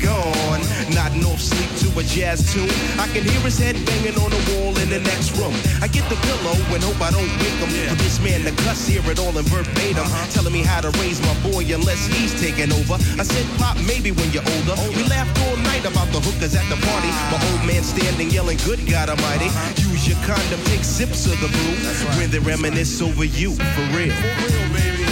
[0.00, 0.60] gone.
[0.94, 2.70] Nodding off sleep to a jazz tune.
[2.98, 5.54] I can hear his head banging on the wall in the next room.
[5.82, 7.70] I get the pillow and hope I don't wake him.
[7.90, 10.04] For this man the cuss, hear it all in verbatim.
[10.04, 10.30] Uh-huh.
[10.32, 12.94] Telling me how to raise my boy unless he's taking over.
[13.18, 14.76] I said, Pop, maybe when you're older.
[14.94, 17.10] We laughed all night about the hookers at the party.
[17.10, 17.36] Ah.
[17.36, 19.48] My old man standing yelling, Good God Almighty.
[19.48, 19.90] Uh-huh.
[19.92, 21.74] Use your condom, take sips of the brew.
[22.18, 24.14] When they reminisce over you, for real.
[24.14, 25.04] For real, baby.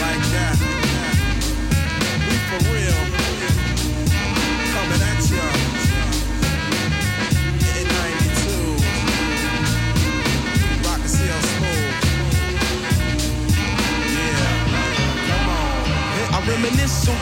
[0.00, 0.75] Like that.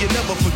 [0.05, 0.44] You never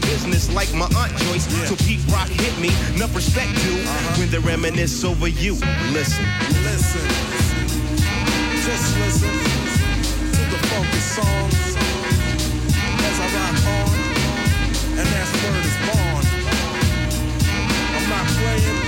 [0.00, 1.46] business like my Aunt Joyce.
[1.68, 3.80] So Pete Rock hit me, enough respect due.
[3.80, 4.20] Uh-huh.
[4.20, 5.54] When they reminisce over you,
[5.92, 6.24] listen.
[6.64, 7.04] Listen.
[8.64, 11.48] Just listen to the funky song
[13.04, 13.92] as I rock on,
[14.98, 16.24] and that's word is born.
[17.92, 18.80] I'm not playing.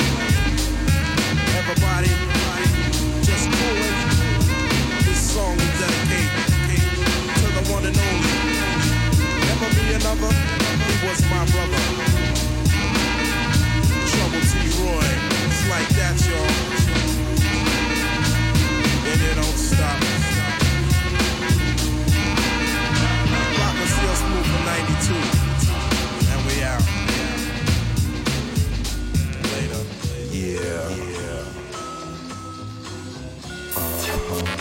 [1.61, 2.13] Everybody,
[3.23, 3.97] just cool it.
[5.05, 6.47] This song is dedicated
[7.37, 8.37] to the one and only.
[9.45, 10.66] Never be another.
[10.97, 11.83] He was my brother.
[14.07, 14.53] Trouble T.
[14.81, 15.09] Roy.
[15.45, 16.53] It's like that, y'all.
[19.05, 19.99] And it don't stop.
[23.59, 25.21] Rock and still smooth for 92.
[26.33, 26.85] And we out.
[29.53, 29.83] Later.
[30.33, 30.89] Yeah.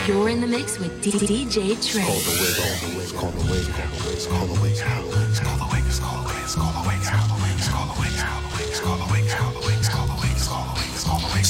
[0.07, 2.03] You're in the mix with DJ Trey.
[2.03, 3.03] It's called the wig.
[3.03, 3.67] It's called the wig.
[4.11, 4.71] It's called the wig.
[4.71, 5.29] It's called the wig.
[5.29, 5.74] It's called the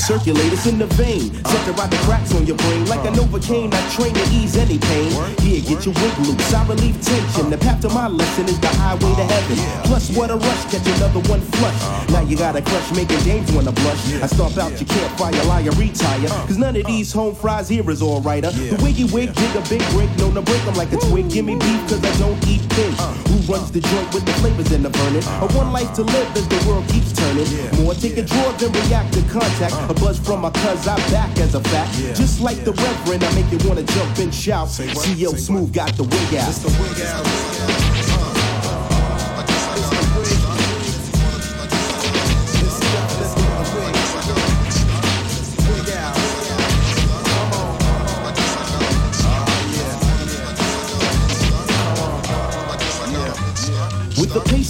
[0.06, 1.34] Circulators in the vein,
[1.66, 2.86] to rock the cracks on your brain.
[2.86, 5.10] Like a Novocaine, I train to ease any pain.
[5.42, 7.50] Here, get your wig loose, I relieve tension.
[7.50, 9.58] The path to my lesson is the highway to heaven.
[9.90, 12.10] Plus, what a rush, catch another one flush.
[12.10, 14.14] Now you got a crush, making James wanna blush.
[14.22, 16.30] I stomp out your campfire, liar, retire.
[16.46, 18.52] Cause none of these home fries here is alrighter.
[18.54, 21.32] The wiggy wig, dig a big break, known to break 'em like a twig.
[21.32, 23.00] Give me beef, cause I don't eat fish.
[23.30, 25.26] Who runs the joint with the flavors in the burning?
[25.42, 27.50] A one life to live as the world keeps turning.
[27.82, 29.74] More take a draw than react to contact.
[29.90, 31.94] A buzz from my cuz I back as a fact.
[32.16, 34.70] Just like the reverend, I make you wanna jump and shout.
[34.70, 37.95] CL Smooth got the wig out.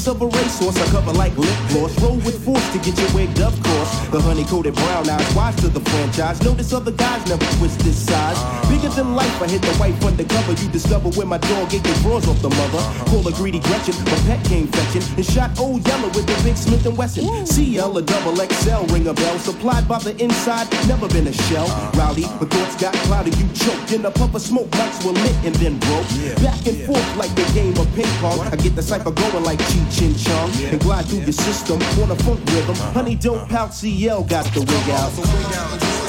[0.06, 2.00] Of a racehorse, I cover like lip gloss.
[2.00, 3.90] Roll with force to get you wigged up, course.
[4.14, 6.40] The honey coated brown eyes, wise to the franchise.
[6.44, 8.38] Notice other guys never twist this size.
[8.38, 8.70] Uh.
[8.70, 10.54] Bigger than life, I hit the wife undercover.
[10.62, 12.78] You discover where my dog ate the drawers off the mother.
[12.78, 13.06] Uh-huh.
[13.06, 15.02] Call a greedy Gretchen, my pet came fetching.
[15.18, 17.26] And shot Old Yeller with the big Smith and Wesson.
[17.48, 19.40] CL, a double XL, ring a bell.
[19.40, 21.66] Supplied by the inside, never been a shell.
[21.66, 21.98] Uh-huh.
[21.98, 23.92] Rowdy, but thoughts got cloudy, you choked.
[23.92, 26.06] In a puff of smoke, lights were lit and then broke.
[26.46, 28.38] Back and forth like the game of ping pong.
[28.54, 30.52] I get the cipher going like Cheech and Chong.
[30.72, 32.76] And glide through your system on a funk rhythm.
[32.94, 36.05] Honey, don't pout, CL got the wig out.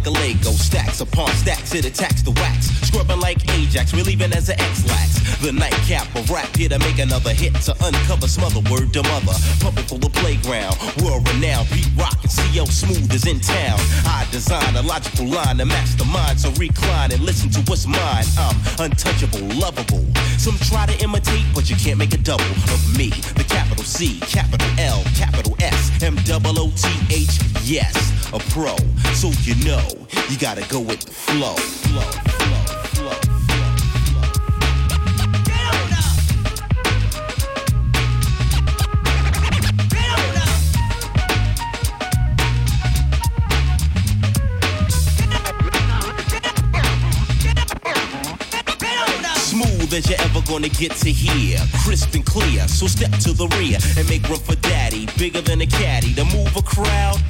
[0.00, 0.52] Like a Lego.
[0.52, 2.68] Stacks upon stacks, it attacks the wax.
[2.88, 5.36] Scrubbing like Ajax, relieving as an Ex-Lax.
[5.44, 9.36] The nightcap of rap here to make another hit to uncover smother word to mother.
[9.60, 10.72] Pumping for the playground,
[11.04, 11.68] world renowned.
[11.68, 13.76] Pete Rock and CL Smooth is in town.
[14.08, 17.86] I design a logical line to match the mind, so recline and listen to what's
[17.86, 18.24] mine.
[18.38, 20.06] I'm untouchable, lovable.
[20.38, 23.10] Some try to imitate, but you can't make a double of me.
[23.36, 27.36] The capital C, capital L, capital S, M double O T H.
[27.68, 27.92] Yes,
[28.32, 28.76] a pro.
[29.12, 29.89] So you know,
[30.28, 31.54] you gotta go with the flow.
[31.54, 32.30] Flow,
[49.92, 51.58] as you're ever gonna get to hear.
[51.84, 55.06] Crisp and clear, so step to the rear and make room for daddy.
[55.18, 57.20] Bigger than a caddy to move a crowd.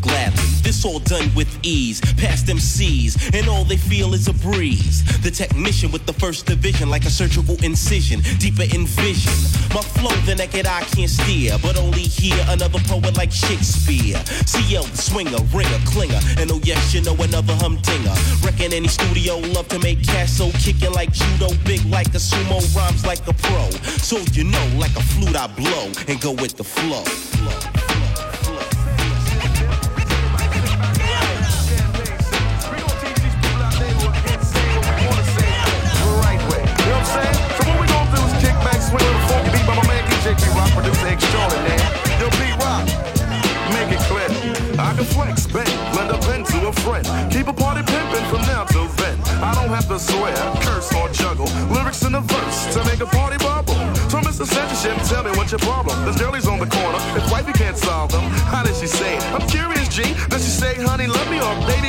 [0.00, 2.00] Gladly, this all done with ease.
[2.16, 5.02] Past them C's, and all they feel is a breeze.
[5.22, 9.32] The technician with the first division, like a surgical incision, deeper in vision.
[9.74, 14.18] My flow, the naked eye can't steer, but only hear another poet like Shakespeare.
[14.46, 18.14] CL, the swinger, ringer, clinger, and oh yes, you know another humdinger.
[18.44, 22.60] Reckon any studio love to make cash, so kicking like judo, big like a sumo,
[22.76, 23.70] rhymes like a pro.
[24.02, 27.04] So you know, like a flute, I blow and go with the flow.
[27.52, 27.81] verse
[58.82, 59.16] she say?
[59.30, 60.02] I'm curious, G.
[60.28, 61.81] Does she say, honey, love me or baby,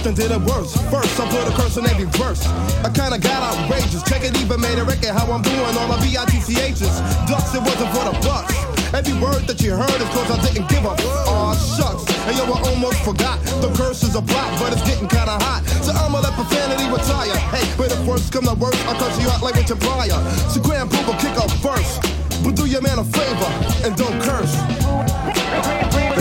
[0.00, 0.72] curse, and did it worse.
[0.90, 2.46] First, I put a curse in every verse.
[2.84, 4.02] I kinda got outrageous.
[4.04, 7.00] Check it, even made a record how I'm doing all my B-I-T-C-H's.
[7.28, 8.54] Ducks, it wasn't for the bucks.
[8.94, 12.04] Every word that you heard is cause I didn't give a Aw, shucks.
[12.26, 13.38] And yo, I almost forgot.
[13.60, 15.62] The curse is a block, but it's getting kinda hot.
[15.84, 17.36] So I'ma let profanity retire.
[17.54, 20.18] Hey, but if worst come to worst, I'll curse you out like Richard Pryor.
[20.48, 22.02] So Grand will kick up first.
[22.42, 23.50] But do your man a favor
[23.84, 24.54] and don't curse.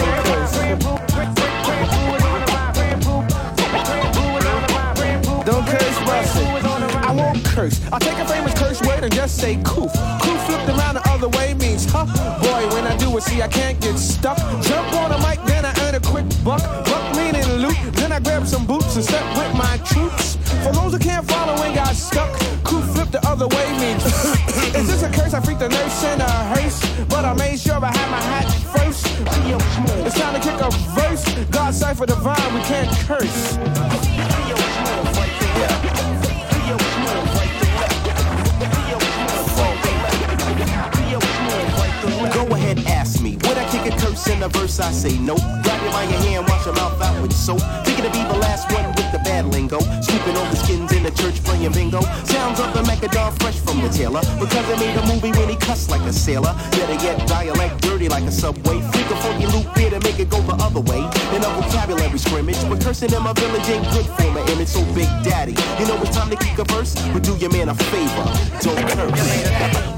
[0.03, 0.19] Don't
[7.19, 7.79] won't curse.
[7.91, 9.91] I'll take a famous curse word and just say coof.
[10.23, 12.05] Coof flipped around the other way means huh.
[12.39, 14.37] Boy, when I do it, see, I can't get stuck.
[14.63, 16.63] Jump on a mic, then I earn a quick buck.
[16.85, 17.77] Buck meaning loot.
[17.93, 20.37] Then I grab some boots and step with my troops.
[20.63, 22.31] For those who can't follow and got stuck,
[22.63, 24.03] coof flipped the other way means.
[24.79, 25.33] Is this a curse?
[25.33, 26.79] I freaked the nurse in a hearse.
[27.09, 29.05] But I made sure I had my hat first.
[30.05, 31.23] It's time to kick a verse.
[31.49, 33.57] God cipher divine, we can't curse.
[44.29, 44.79] In the verse?
[44.79, 45.35] I say no.
[45.35, 47.61] Grab you by your hand, wash your mouth out with soap.
[47.83, 49.79] Thinking to be the last one with the bad lingo.
[50.01, 52.01] Scooping all the skins in the church playing bingo.
[52.25, 54.21] Sounds of the Macadam fresh from the tailor.
[54.39, 56.53] Because I made a movie when he cussed like a sailor.
[56.71, 58.81] Better yet, dialect dirty like a subway.
[58.91, 61.01] Freak a funky loop here to make it go the other way.
[61.35, 62.61] In a vocabulary scrimmage.
[62.69, 64.69] But cursing in my village ain't good for my image.
[64.69, 66.95] So Big Daddy, you know it's time to kick a verse?
[67.13, 68.25] But do your man a favor.
[68.61, 69.89] Don't curse.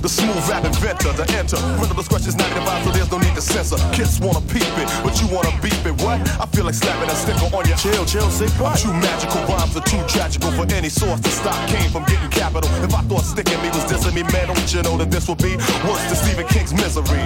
[0.00, 1.60] The smooth rap inventor, the enter.
[1.76, 3.76] Rhythmless questions not devised, so there's no need to censor.
[3.92, 5.94] Kids wanna peep it, but you wanna beep it.
[6.00, 6.20] What?
[6.40, 8.78] I feel like slapping a sticker on your chill, chill, sick what?
[8.80, 12.68] Two magical rhymes are too tragical for any source to stop came from getting capital.
[12.80, 15.38] If I thought sticking me was dissing me, man, don't you know that this would
[15.38, 17.24] be worse than Stephen King's misery?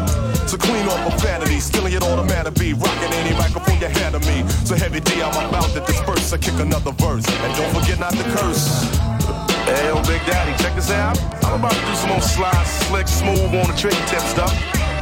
[0.51, 2.75] So clean off profanity, stealing it all man to be.
[2.75, 4.43] Rocking any microphone you hand to me.
[4.65, 6.33] So heavy D, I'm about to disperse.
[6.33, 7.27] I kick another verse.
[7.27, 9.44] And don't forget not to curse.
[9.65, 11.17] Hey, yo, Big Daddy, check this out.
[11.43, 14.53] I'm about to do some more slide, slick, smooth on the tricky tip stuff.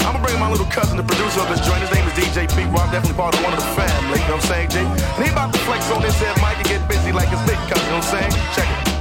[0.07, 1.83] I'm gonna bring my little cousin, the producer of this joint.
[1.83, 4.23] His name is DJ Pete Rock, definitely part of one of the family.
[4.23, 4.79] You know what I'm saying, G?
[4.79, 7.59] And he about to flex on this head mic and get busy like his big
[7.67, 7.83] cousin.
[7.87, 8.33] You know what I'm saying?
[8.55, 8.92] Check it.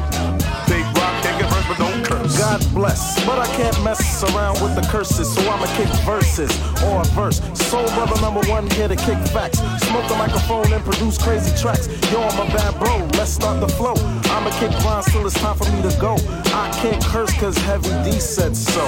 [1.72, 2.38] But don't curse.
[2.38, 6.52] God bless, but I can't mess around with the curses, so I'ma kick verses
[6.84, 7.40] or a verse.
[7.54, 9.60] Soul brother number one here to kick facts.
[9.88, 11.88] Smoke the microphone and produce crazy tracks.
[12.12, 13.94] Yo, I'm a bad bro, let's start the flow.
[14.36, 16.16] I'ma kick rhymes till it's time for me to go.
[16.52, 18.86] I can't curse cause Heavy D said so.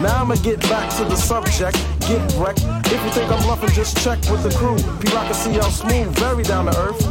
[0.00, 2.64] Now I'ma get back to the subject, get wrecked.
[2.90, 4.76] If you think I'm bluffing, just check with the crew.
[4.98, 7.06] P Rock and CL smooth, very down to earth,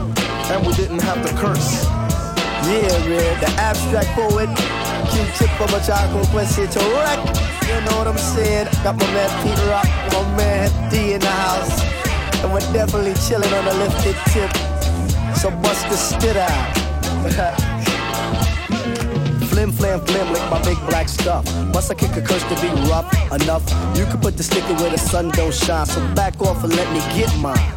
[0.51, 1.94] and we didn't have to curse.
[2.65, 4.49] Yeah, man, the abstract poet.
[5.13, 7.19] Q-tip of a chocolate Quincy to wreck.
[7.69, 8.67] You know what I'm saying?
[8.83, 11.79] Got my man Pete Rock, my man D in the house.
[12.41, 14.49] And we're definitely chilling on a lifted tip.
[15.37, 17.61] So bust the spit out.
[19.49, 21.45] Flim flam flim like my big black stuff.
[21.73, 23.63] Must I kick a curse to be rough enough?
[23.95, 25.85] You can put the sticker where the sun don't shine.
[25.85, 27.73] So back off and let me get mine.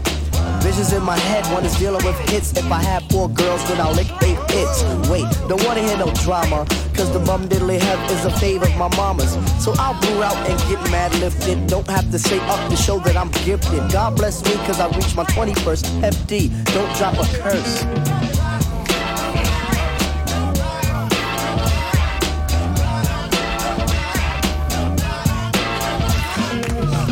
[0.60, 2.52] Visions in my head, one is dealing with hits.
[2.56, 4.82] If I have four girls, then I'll lick eight hits.
[5.08, 6.66] Wait, don't wanna hear no drama.
[6.94, 9.32] Cause the bum diddly have is a of my mama's.
[9.62, 11.66] So I'll brew out and get mad lifted.
[11.66, 13.90] Don't have to say up to show that I'm gifted.
[13.92, 16.50] God bless me cause I reached my 21st FD.
[16.74, 17.84] Don't drop a curse.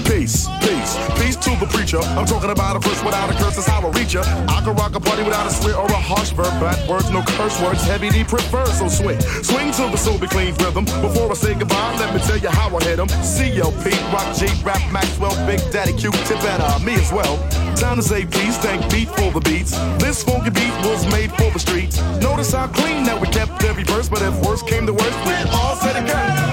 [0.09, 1.16] Peace, peace
[1.47, 2.03] to the preacher.
[2.19, 4.23] I'm talking about a verse without a curse, that's how I reach ya.
[4.51, 6.51] I can rock a party without a swear or a harsh verb.
[6.59, 7.83] Bad words, no curse words.
[7.87, 9.21] Heavy D prefers, so swing.
[9.47, 10.85] Swing to the soul be clean rhythm.
[11.07, 13.09] Before I say goodbye, let me tell you how I hit hit 'em.
[13.23, 17.37] CLP, Rock G, Rap Maxwell, Big Daddy Q, Tip, and uh, me as well.
[17.77, 19.73] Time to say peace, thank beat for the beats.
[19.99, 22.01] This funky beat was made for the streets.
[22.21, 25.35] Notice how clean that we kept every verse, but if worse came to worst, we
[25.51, 26.46] all said it good.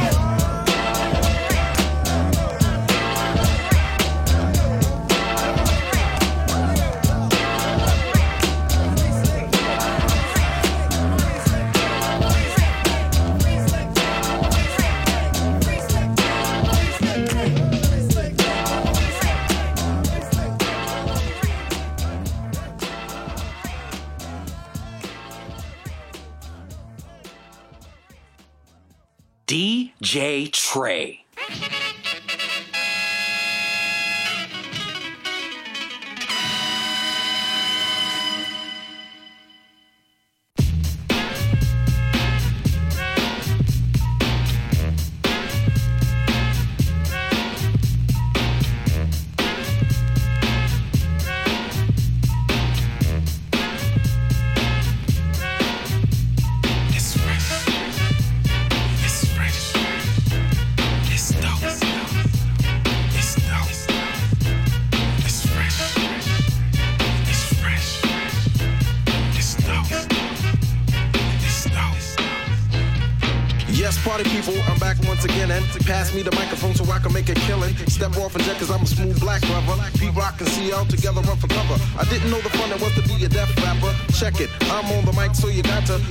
[30.73, 31.22] DJ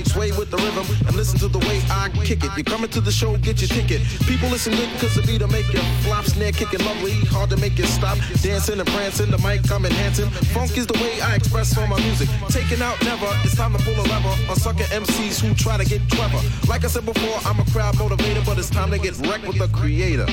[0.05, 2.51] sway with the rhythm and listen to the way I kick it.
[2.55, 4.01] You're coming to the show, get your ticket.
[4.27, 7.77] People listen good cause the beat'll make you flop, snare kicking lovely, hard to make
[7.77, 8.17] you stop.
[8.41, 10.29] Dancing and prancing, the mic I'm enhancing.
[10.53, 12.29] Funk is the way I express all my music.
[12.49, 15.85] Taking out never, it's time to pull a lever on sucker MCs who try to
[15.85, 16.39] get clever.
[16.67, 19.59] Like I said before, I'm a crowd motivator, but it's time to get wrecked with
[19.59, 20.27] the creator.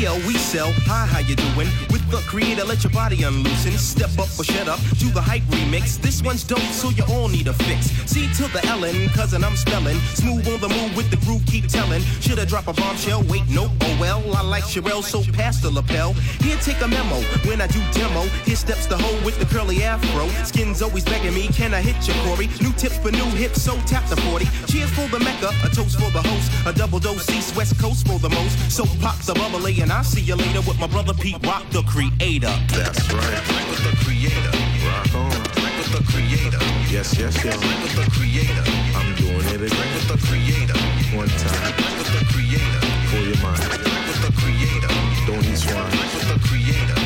[0.00, 0.72] CL, we sell.
[0.86, 1.68] Hi, how you doing?
[2.10, 3.78] The creator, let your body unloosen.
[3.78, 4.80] Step up or shut up.
[4.98, 5.96] Do the hype remix.
[5.96, 7.86] This one's dope, so you all need a fix.
[8.10, 9.96] See to the Ellen, cousin, I'm spelling.
[10.14, 12.02] Smooth on the move with the groove, keep telling.
[12.20, 13.22] Shoulda drop a bombshell?
[13.28, 13.70] Wait, no.
[13.82, 16.14] Oh well, I like Cherrelle, so pass the lapel.
[16.42, 17.20] Here, take a memo.
[17.46, 20.26] When I do demo, here steps the hoe with the curly afro.
[20.44, 22.48] Skin's always begging me, can I hit you, Corey?
[22.60, 24.46] New tips for new hits, so tap the 40.
[24.66, 26.50] Cheers for the Mecca, a toast for the host.
[26.66, 28.58] A double dose, East West Coast for the most.
[28.68, 31.82] So pop the bubbly, and I'll see you later with my brother Pete Rock, the
[32.00, 32.54] creator.
[32.72, 33.40] That's right.
[33.68, 34.52] With the creator.
[34.88, 35.36] Rock on.
[35.76, 36.62] With the creator.
[36.88, 37.60] Yes, yes, yes.
[37.60, 38.64] With the creator.
[38.96, 39.92] I'm doing it again.
[39.92, 40.78] With the creator.
[41.12, 41.76] One time.
[42.00, 42.80] With the creator.
[43.12, 43.60] For your mind.
[44.08, 44.88] With the creator.
[45.28, 45.92] Don't eat swine.
[45.92, 46.96] With the creator.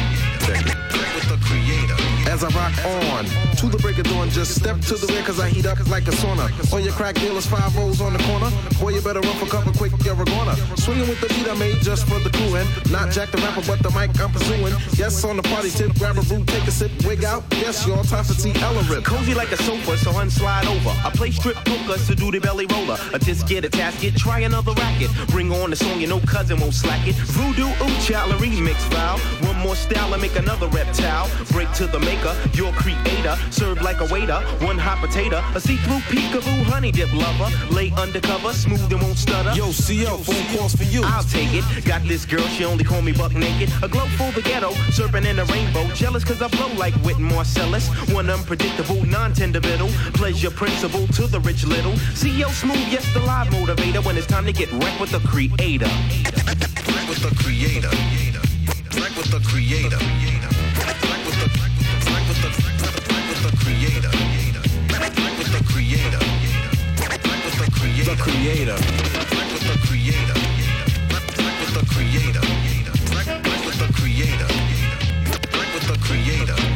[0.46, 0.78] Check it.
[1.14, 1.98] With the creator.
[2.30, 3.24] As I rock on
[3.58, 6.08] to the break of dawn, just step to the rear cause I heat up like
[6.08, 6.48] a sauna.
[6.72, 8.48] On your crack dealers, five rolls on the corner.
[8.80, 10.56] Boy, you better run for cover quick, you're a goner.
[10.76, 13.60] Swinging with the beat I made just for the crew and not Jack the rapper,
[13.66, 14.72] but the mic I'm pursuing.
[14.96, 17.44] Yes, on the party tip, grab a brew, take a sip, wig out.
[17.60, 18.34] Yes, y'all time for.
[18.64, 19.04] Ella rip.
[19.04, 20.92] Cozy like a sofa, so unslide over.
[21.04, 22.96] I play strip poker, so do the belly roller.
[23.12, 25.10] A disc, get a tasket, try another racket.
[25.28, 27.16] Bring on the song, you know cousin won't slack it.
[27.36, 29.18] Voodoo, ooh, a remix file.
[29.48, 31.28] One more style and make another reptile.
[31.52, 33.36] Break to the maker, your creator.
[33.50, 35.42] Serve like a waiter, one hot potato.
[35.54, 37.50] A see-through peekaboo honey dip lover.
[37.74, 39.52] Lay undercover, smooth and won't stutter.
[39.54, 41.02] Yo, CO, phone calls for you.
[41.04, 41.64] I'll take it.
[41.84, 43.70] Got this girl, she only call me buck naked.
[43.82, 45.86] A glow for the ghetto, serpent in a rainbow.
[45.94, 47.88] Jealous cause I blow like Whit Marcellus.
[48.12, 49.88] One unpredictable, non-tender middle.
[50.14, 51.96] Pleasure principle to the rich little.
[52.14, 54.02] CL Smooth, yes, the live motivator.
[54.04, 55.86] When it's time to get wrecked with the creator.
[55.86, 57.90] Wreck with the creator.
[59.00, 59.98] Wreck with the creator.
[59.98, 61.24] Wreck
[62.28, 62.73] with the
[63.64, 64.10] creator.
[65.38, 66.20] With the creator.
[67.00, 68.04] With the creator.
[68.04, 68.76] The creator.
[69.50, 70.36] With the creator.
[71.08, 72.44] With the creator.
[73.64, 74.48] With the creator.
[75.72, 76.73] With the creator.